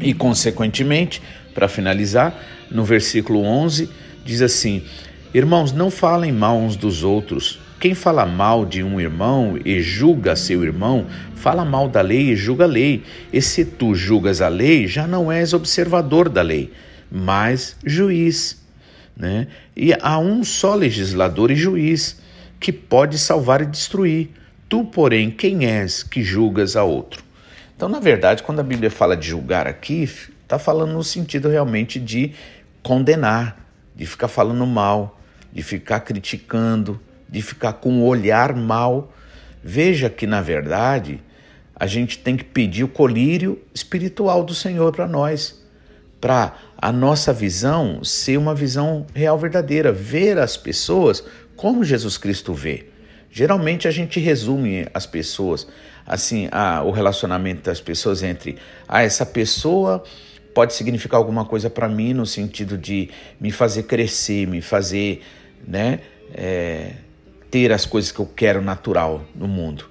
E, 0.00 0.14
consequentemente, 0.14 1.22
para 1.54 1.68
finalizar, 1.68 2.34
no 2.70 2.84
versículo 2.84 3.42
11, 3.42 3.88
diz 4.24 4.42
assim: 4.42 4.82
Irmãos, 5.34 5.72
não 5.72 5.90
falem 5.90 6.32
mal 6.32 6.58
uns 6.58 6.76
dos 6.76 7.02
outros. 7.02 7.58
Quem 7.80 7.94
fala 7.94 8.26
mal 8.26 8.66
de 8.66 8.82
um 8.82 9.00
irmão 9.00 9.56
e 9.64 9.80
julga 9.80 10.34
seu 10.34 10.64
irmão, 10.64 11.06
fala 11.36 11.64
mal 11.64 11.88
da 11.88 12.00
lei 12.00 12.30
e 12.30 12.36
julga 12.36 12.64
a 12.64 12.66
lei. 12.66 13.04
E 13.32 13.40
se 13.40 13.64
tu 13.64 13.94
julgas 13.94 14.40
a 14.40 14.48
lei, 14.48 14.88
já 14.88 15.06
não 15.06 15.30
és 15.30 15.52
observador 15.52 16.28
da 16.28 16.42
lei, 16.42 16.72
mas 17.10 17.76
juiz. 17.84 18.62
Né? 19.16 19.48
E 19.76 19.92
há 20.00 20.18
um 20.18 20.44
só 20.44 20.74
legislador 20.74 21.50
e 21.50 21.56
juiz 21.56 22.20
que 22.60 22.72
pode 22.72 23.18
salvar 23.18 23.62
e 23.62 23.66
destruir. 23.66 24.30
Tu, 24.68 24.84
porém, 24.84 25.30
quem 25.30 25.66
és 25.66 26.02
que 26.02 26.22
julgas 26.22 26.76
a 26.76 26.84
outro? 26.84 27.24
Então, 27.76 27.88
na 27.88 28.00
verdade, 28.00 28.42
quando 28.42 28.60
a 28.60 28.64
Bíblia 28.64 28.90
fala 28.90 29.16
de 29.16 29.28
julgar 29.28 29.66
aqui, 29.66 30.06
Está 30.48 30.58
falando 30.58 30.94
no 30.94 31.04
sentido 31.04 31.50
realmente 31.50 32.00
de 32.00 32.32
condenar, 32.82 33.68
de 33.94 34.06
ficar 34.06 34.28
falando 34.28 34.66
mal, 34.66 35.20
de 35.52 35.62
ficar 35.62 36.00
criticando, 36.00 36.98
de 37.28 37.42
ficar 37.42 37.74
com 37.74 37.92
um 37.92 38.02
olhar 38.02 38.56
mal. 38.56 39.12
Veja 39.62 40.08
que, 40.08 40.26
na 40.26 40.40
verdade, 40.40 41.22
a 41.76 41.86
gente 41.86 42.16
tem 42.20 42.34
que 42.34 42.44
pedir 42.44 42.82
o 42.82 42.88
colírio 42.88 43.60
espiritual 43.74 44.42
do 44.42 44.54
Senhor 44.54 44.90
para 44.90 45.06
nós, 45.06 45.62
para 46.18 46.56
a 46.80 46.92
nossa 46.92 47.32
visão 47.32 48.04
ser 48.04 48.36
uma 48.36 48.54
visão 48.54 49.04
real, 49.12 49.36
verdadeira, 49.36 49.90
ver 49.90 50.38
as 50.38 50.56
pessoas 50.56 51.24
como 51.56 51.82
Jesus 51.82 52.16
Cristo 52.16 52.54
vê. 52.54 52.86
Geralmente 53.30 53.88
a 53.88 53.90
gente 53.90 54.20
resume 54.20 54.86
as 54.94 55.04
pessoas, 55.04 55.66
assim, 56.06 56.48
a, 56.52 56.82
o 56.84 56.92
relacionamento 56.92 57.62
das 57.62 57.80
pessoas 57.80 58.22
entre 58.22 58.56
ah, 58.86 59.02
essa 59.02 59.26
pessoa 59.26 60.04
pode 60.54 60.72
significar 60.72 61.18
alguma 61.18 61.44
coisa 61.44 61.68
para 61.68 61.88
mim 61.88 62.14
no 62.14 62.24
sentido 62.24 62.78
de 62.78 63.10
me 63.40 63.50
fazer 63.50 63.82
crescer, 63.82 64.46
me 64.46 64.62
fazer, 64.62 65.22
né, 65.66 66.00
é, 66.32 66.92
ter 67.50 67.72
as 67.72 67.84
coisas 67.84 68.12
que 68.12 68.20
eu 68.20 68.26
quero 68.26 68.62
natural 68.62 69.24
no 69.34 69.48
mundo. 69.48 69.90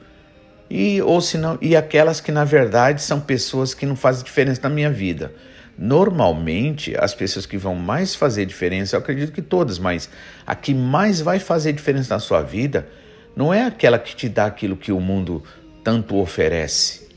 E 0.69 1.01
ou 1.01 1.19
senão 1.19 1.57
e 1.61 1.75
aquelas 1.75 2.21
que 2.21 2.31
na 2.31 2.45
verdade 2.45 3.01
são 3.01 3.19
pessoas 3.19 3.73
que 3.73 3.85
não 3.85 3.95
fazem 3.95 4.23
diferença 4.23 4.61
na 4.63 4.69
minha 4.69 4.89
vida. 4.89 5.33
Normalmente, 5.77 6.95
as 6.97 7.13
pessoas 7.13 7.45
que 7.45 7.57
vão 7.57 7.75
mais 7.75 8.15
fazer 8.15 8.45
diferença, 8.45 8.95
eu 8.95 8.99
acredito 8.99 9.31
que 9.31 9.41
todas, 9.41 9.77
mas 9.77 10.09
a 10.45 10.55
que 10.55 10.73
mais 10.73 11.21
vai 11.21 11.39
fazer 11.39 11.73
diferença 11.73 12.13
na 12.13 12.19
sua 12.19 12.41
vida 12.41 12.87
não 13.35 13.53
é 13.53 13.63
aquela 13.63 13.99
que 13.99 14.15
te 14.15 14.27
dá 14.27 14.47
aquilo 14.47 14.75
que 14.75 14.91
o 14.91 14.99
mundo 14.99 15.43
tanto 15.83 16.17
oferece 16.17 17.07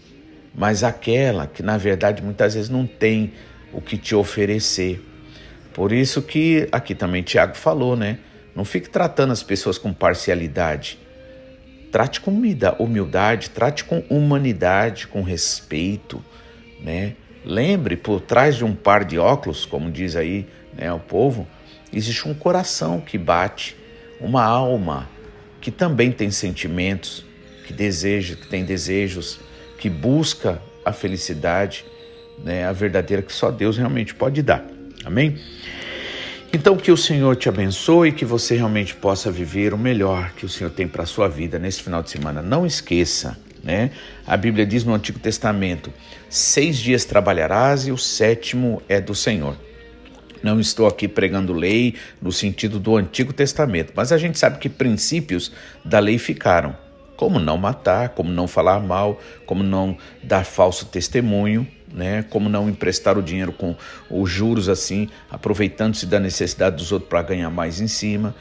mas 0.55 0.83
aquela 0.83 1.47
que 1.47 1.63
na 1.63 1.77
verdade 1.77 2.23
muitas 2.23 2.55
vezes 2.55 2.69
não 2.69 2.87
tem 2.87 3.33
o 3.73 3.81
que 3.81 3.97
te 3.97 4.15
oferecer. 4.15 5.01
Por 5.73 5.93
isso 5.93 6.21
que 6.23 6.69
aqui 6.73 6.95
também 6.95 7.23
Tiago 7.23 7.55
falou, 7.55 7.97
né? 7.97 8.19
Não 8.55 8.65
fique 8.65 8.91
tratando 8.91 9.33
as 9.33 9.43
pessoas 9.43 9.79
com 9.79 9.93
parcialidade. 9.93 10.99
Trate 11.93 12.21
com 12.21 12.31
humildade, 12.31 13.51
trate 13.51 13.85
com 13.85 14.03
humanidade, 14.09 15.07
com 15.07 15.23
respeito, 15.23 16.23
né? 16.83 17.15
Lembre, 17.45 17.97
por 17.97 18.21
trás 18.21 18.57
de 18.57 18.65
um 18.65 18.75
par 18.75 19.05
de 19.05 19.19
óculos, 19.19 19.65
como 19.65 19.91
diz 19.91 20.15
aí 20.17 20.47
né, 20.77 20.93
o 20.93 20.99
povo, 20.99 21.47
existe 21.93 22.29
um 22.29 22.35
coração 22.35 23.01
que 23.01 23.17
bate, 23.17 23.77
uma 24.21 24.45
alma 24.45 25.09
que 25.61 25.71
também 25.71 26.13
tem 26.13 26.31
sentimentos, 26.31 27.25
que 27.67 27.73
deseja, 27.73 28.37
que 28.37 28.47
tem 28.49 28.65
desejos, 28.65 29.41
que 29.79 29.89
busca 29.89 30.61
a 30.85 30.93
felicidade, 30.93 31.85
né, 32.43 32.67
a 32.67 32.73
verdadeira 32.73 33.23
que 33.23 33.33
só 33.33 33.51
Deus 33.51 33.77
realmente 33.77 34.15
pode 34.15 34.43
dar. 34.43 34.65
Amém? 35.05 35.39
Então 36.53 36.77
que 36.77 36.91
o 36.91 36.97
Senhor 36.97 37.37
te 37.37 37.49
abençoe, 37.49 38.13
que 38.13 38.25
você 38.25 38.57
realmente 38.57 38.95
possa 38.95 39.31
viver 39.31 39.73
o 39.73 39.79
melhor 39.79 40.33
que 40.33 40.45
o 40.45 40.49
Senhor 40.49 40.71
tem 40.71 40.89
para 40.89 41.05
a 41.05 41.07
sua 41.07 41.29
vida 41.29 41.59
nesse 41.59 41.81
final 41.81 42.03
de 42.03 42.11
semana. 42.11 42.43
Não 42.43 42.67
esqueça, 42.67 43.39
né? 43.63 43.93
A 44.27 44.37
Bíblia 44.37 44.67
diz 44.67 44.83
no 44.83 44.93
Antigo 44.93 45.21
Testamento: 45.21 45.93
seis 46.31 46.79
dias 46.79 47.05
trabalharás 47.05 47.89
e 47.89 47.93
o 47.93 47.99
sétimo 47.99 48.81
é 48.89 49.01
do 49.01 49.15
Senhor. 49.15 49.57
Não 50.43 50.59
estou 50.59 50.87
aqui 50.87 51.07
pregando 51.07 51.53
lei 51.53 51.97
no 52.23 52.33
sentido 52.33 52.79
do 52.79 52.97
Antigo 52.97 53.33
Testamento, 53.33 53.93
mas 53.95 54.13
a 54.13 54.17
gente 54.17 54.39
sabe 54.39 54.59
que 54.59 54.69
princípios 54.69 55.53
da 55.85 55.99
lei 55.99 56.17
ficaram 56.17 56.75
como 57.17 57.39
não 57.39 57.59
matar, 57.59 58.11
como 58.11 58.31
não 58.31 58.49
falar 58.49 58.81
mal, 58.81 59.21
como 59.45 59.63
não 59.63 59.99
dar 60.23 60.47
falso 60.47 60.87
testemunho, 60.87 61.69
né? 61.93 62.25
Como 62.31 62.49
não 62.49 62.67
emprestar 62.71 63.19
o 63.19 63.23
dinheiro 63.23 63.53
com 63.53 63.77
os 64.09 64.31
juros 64.31 64.71
assim, 64.71 65.07
aproveitando-se 65.31 66.07
da 66.07 66.19
necessidade 66.19 66.77
dos 66.77 66.93
outros 66.93 67.11
para 67.11 67.21
ganhar 67.21 67.51
mais 67.51 67.79
em 67.79 67.89
cima. 67.89 68.35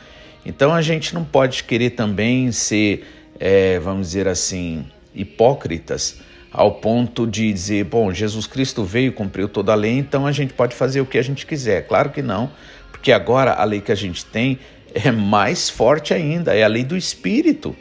Então 0.45 0.73
a 0.73 0.81
gente 0.81 1.13
não 1.13 1.25
pode 1.25 1.65
querer 1.65 1.89
também 1.89 2.53
ser, 2.53 3.05
é, 3.37 3.77
vamos 3.79 4.07
dizer 4.07 4.29
assim, 4.29 4.85
hipócritas 5.13 6.21
ao 6.51 6.75
ponto 6.75 7.27
de 7.27 7.51
dizer, 7.53 7.85
bom, 7.85 8.11
Jesus 8.11 8.47
Cristo 8.47 8.83
veio, 8.83 9.13
cumpriu 9.13 9.47
toda 9.47 9.71
a 9.71 9.75
lei, 9.75 9.97
então 9.97 10.25
a 10.25 10.31
gente 10.31 10.53
pode 10.53 10.75
fazer 10.75 11.01
o 11.01 11.05
que 11.05 11.17
a 11.17 11.21
gente 11.21 11.45
quiser. 11.45 11.87
Claro 11.87 12.09
que 12.09 12.21
não, 12.21 12.51
porque 12.91 13.11
agora 13.11 13.53
a 13.53 13.63
lei 13.63 13.81
que 13.81 13.91
a 13.91 13.95
gente 13.95 14.25
tem 14.25 14.59
é 14.93 15.11
mais 15.11 15.69
forte 15.69 16.13
ainda, 16.13 16.55
é 16.55 16.63
a 16.63 16.67
lei 16.67 16.83
do 16.83 16.97
Espírito. 16.97 17.75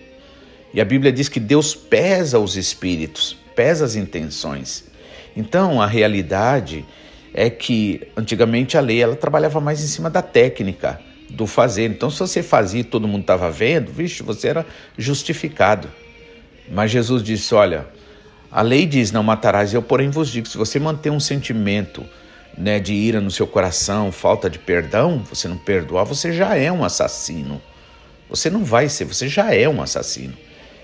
E 0.73 0.81
a 0.81 0.85
Bíblia 0.85 1.11
diz 1.11 1.29
que 1.29 1.41
Deus 1.41 1.75
pesa 1.75 2.39
os 2.39 2.57
espíritos, 2.57 3.37
pesa 3.57 3.85
as 3.85 3.97
intenções. 3.97 4.85
Então, 5.35 5.81
a 5.81 5.87
realidade 5.87 6.85
é 7.33 7.49
que 7.49 8.03
antigamente 8.17 8.77
a 8.77 8.81
lei 8.81 9.01
ela 9.01 9.17
trabalhava 9.17 9.61
mais 9.61 9.83
em 9.83 9.87
cima 9.87 10.11
da 10.11 10.21
técnica, 10.21 11.01
do 11.31 11.47
fazer. 11.47 11.91
Então, 11.91 12.11
se 12.11 12.19
você 12.19 12.43
fazia 12.43 12.81
e 12.81 12.85
todo 12.85 13.09
mundo 13.09 13.23
estava 13.23 13.51
vendo, 13.51 13.91
vixe, 13.91 14.23
você 14.23 14.49
era 14.49 14.67
justificado. 14.97 15.89
Mas 16.71 16.91
Jesus 16.91 17.23
disse: 17.23 17.55
Olha, 17.55 17.87
a 18.51 18.63
lei 18.63 18.87
diz: 18.87 19.13
Não 19.13 19.23
matarás, 19.23 19.73
eu, 19.73 19.83
porém, 19.83 20.11
vos 20.11 20.29
digo: 20.29 20.49
se 20.49 20.57
você 20.57 20.79
manter 20.79 21.11
um 21.11 21.21
sentimento 21.21 22.05
né, 22.57 22.79
de 22.79 22.93
ira 22.93 23.21
no 23.21 23.31
seu 23.31 23.47
coração, 23.47 24.11
falta 24.11 24.49
de 24.49 24.59
perdão, 24.59 25.23
você 25.29 25.49
não 25.49 25.59
perdoar, 25.59 26.05
você 26.05 26.33
já 26.33 26.57
é 26.57 26.71
um 26.71 26.85
assassino. 26.85 27.61
Você 28.29 28.51
não 28.51 28.65
vai 28.65 28.89
ser, 28.89 29.05
você 29.05 29.27
já 29.27 29.55
é 29.55 29.69
um 29.69 29.81
assassino 29.81 30.35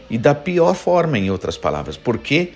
e 0.09 0.19
da 0.19 0.35
pior 0.35 0.75
forma, 0.75 1.19
em 1.19 1.31
outras 1.31 1.57
palavras. 1.57 1.97
Por 1.97 2.19
quê? 2.19 2.53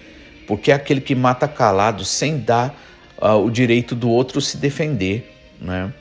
Porque 0.46 0.70
é 0.70 0.74
aquele 0.74 1.00
que 1.00 1.14
mata 1.14 1.46
calado 1.48 2.04
sem 2.04 2.38
dar 2.38 2.74
uh, 3.20 3.34
o 3.44 3.50
direito 3.50 3.94
do 3.94 4.08
outro 4.08 4.40
se 4.40 4.56
defender. 4.56 5.34
Né? 5.60 5.92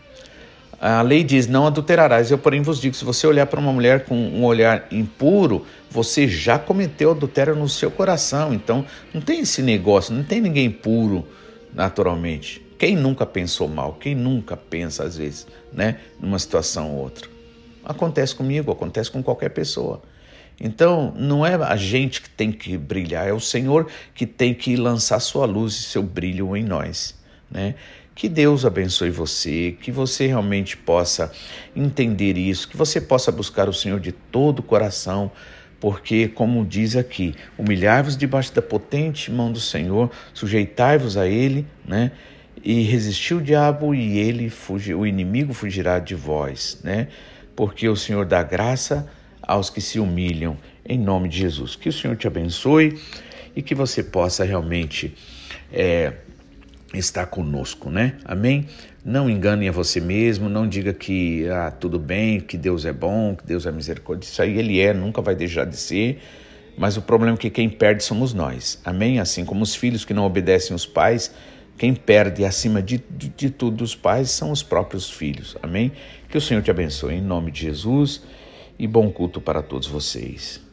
A 0.80 1.02
lei 1.02 1.24
diz: 1.24 1.48
não 1.48 1.66
adulterarás. 1.66 2.30
Eu, 2.30 2.38
porém, 2.38 2.62
vos 2.62 2.80
digo: 2.80 2.96
se 2.96 3.04
você 3.04 3.26
olhar 3.26 3.46
para 3.48 3.60
uma 3.60 3.74
mulher 3.74 4.06
com 4.06 4.16
um 4.16 4.44
olhar 4.46 4.88
impuro, 4.92 5.66
você 5.90 6.28
já 6.28 6.60
cometeu 6.60 7.12
adultério 7.12 7.56
no 7.56 7.68
seu 7.68 7.90
coração. 7.90 8.54
Então, 8.54 8.86
não 9.14 9.22
tem 9.22 9.42
esse 9.42 9.62
negócio, 9.62 10.14
não 10.14 10.24
tem 10.24 10.40
ninguém 10.40 10.70
puro 10.70 11.28
naturalmente. 11.74 12.62
Quem 12.78 12.96
nunca 12.96 13.26
pensou 13.26 13.68
mal? 13.68 13.94
Quem 13.94 14.14
nunca 14.14 14.56
pensa, 14.56 15.04
às 15.04 15.18
vezes, 15.18 15.48
né, 15.74 15.98
numa 16.20 16.38
situação 16.38 16.92
ou 16.92 17.02
outra? 17.02 17.28
Acontece 17.84 18.36
comigo, 18.36 18.72
acontece 18.72 19.10
com 19.10 19.24
qualquer 19.24 19.50
pessoa. 19.50 20.02
Então, 20.60 21.14
não 21.16 21.46
é 21.46 21.56
a 21.56 21.76
gente 21.76 22.22
que 22.22 22.30
tem 22.30 22.52
que 22.52 22.78
brilhar, 22.78 23.28
é 23.28 23.34
o 23.34 23.40
Senhor 23.40 23.88
que 24.14 24.26
tem 24.26 24.54
que 24.54 24.76
lançar 24.76 25.20
sua 25.20 25.46
luz 25.46 25.74
e 25.74 25.84
seu 25.84 26.02
brilho 26.04 26.56
em 26.56 26.64
nós, 26.64 27.16
né? 27.50 27.76
Que 28.18 28.28
Deus 28.28 28.66
abençoe 28.66 29.12
você, 29.12 29.78
que 29.80 29.92
você 29.92 30.26
realmente 30.26 30.76
possa 30.76 31.32
entender 31.76 32.36
isso, 32.36 32.68
que 32.68 32.76
você 32.76 33.00
possa 33.00 33.32
buscar 33.32 33.70
o 33.70 33.74
Senhor 33.74 34.00
de 34.00 34.12
todo 34.12 34.58
o 34.58 34.64
coração, 34.64 35.32
porque, 35.80 36.28
como 36.28 36.66
diz 36.66 36.96
aqui, 36.96 37.36
humilhai-vos 37.60 38.18
debaixo 38.18 38.52
da 38.56 38.62
potente 38.64 39.32
mão 39.32 39.52
do 39.52 39.60
Senhor, 39.60 40.10
sujeitai-vos 40.34 41.16
a 41.16 41.28
Ele, 41.28 41.68
né? 41.88 42.12
E 42.64 42.82
resistir 42.82 43.36
o 43.36 43.42
diabo 43.42 43.94
e 43.94 44.18
ele 44.18 44.50
fugi, 44.50 44.96
o 44.96 45.06
inimigo 45.06 45.54
fugirá 45.54 46.00
de 46.00 46.16
vós, 46.16 46.80
né? 46.84 47.10
Porque 47.56 47.88
o 47.88 47.96
Senhor 47.96 48.26
dá 48.26 48.42
graça 48.42 49.08
aos 49.44 49.70
que 49.70 49.80
se 49.80 50.00
humilham, 50.00 50.58
em 50.84 50.98
nome 50.98 51.30
de 51.30 51.38
Jesus. 51.38 51.76
Que 51.76 51.88
o 51.88 51.94
Senhor 51.94 52.18
te 52.18 52.26
abençoe 52.26 53.00
e 53.56 53.62
que 53.62 53.76
você 53.76 54.04
possa 54.04 54.44
realmente 54.44 55.16
é, 55.72 56.14
estar 56.94 57.26
conosco, 57.26 57.90
né? 57.90 58.16
Amém? 58.24 58.66
Não 59.04 59.30
engane 59.30 59.68
a 59.68 59.72
você 59.72 60.00
mesmo, 60.00 60.50
não 60.50 60.68
diga 60.68 60.94
que 60.94 61.48
ah, 61.50 61.72
tudo 61.72 62.00
bem, 62.00 62.40
que 62.40 62.58
Deus 62.58 62.86
é 62.86 62.94
bom, 62.94 63.36
que 63.36 63.46
Deus 63.46 63.66
é 63.66 63.72
misericórdia. 63.72 64.28
Isso 64.28 64.42
aí 64.42 64.58
ele 64.58 64.80
é, 64.80 64.94
nunca 64.94 65.22
vai 65.22 65.36
deixar 65.36 65.66
de 65.66 65.78
ser. 65.78 66.20
Mas 66.78 66.96
o 66.96 67.02
problema 67.02 67.36
é 67.36 67.38
que 67.38 67.50
quem 67.50 67.70
perde 67.70 68.04
somos 68.04 68.34
nós. 68.34 68.80
Amém? 68.86 69.20
Assim 69.20 69.44
como 69.44 69.64
os 69.64 69.76
filhos 69.76 70.06
que 70.06 70.14
não 70.14 70.26
obedecem 70.26 70.76
os 70.76 70.86
pais, 70.86 71.34
quem 71.78 71.94
perde 71.94 72.46
acima 72.46 72.82
de, 72.82 73.04
de, 73.10 73.30
de 73.30 73.50
tudo 73.50 73.84
os 73.84 73.96
pais 73.96 74.30
são 74.30 74.52
os 74.52 74.62
próprios 74.62 75.10
filhos. 75.10 75.56
Amém? 75.62 75.92
Que 76.30 76.38
o 76.38 76.42
Senhor 76.42 76.62
te 76.62 76.70
abençoe 76.70 77.16
em 77.16 77.22
nome 77.22 77.52
de 77.52 77.62
Jesus 77.62 78.24
e 78.78 78.86
bom 78.86 79.10
culto 79.10 79.42
para 79.42 79.62
todos 79.62 79.88
vocês. 79.88 80.67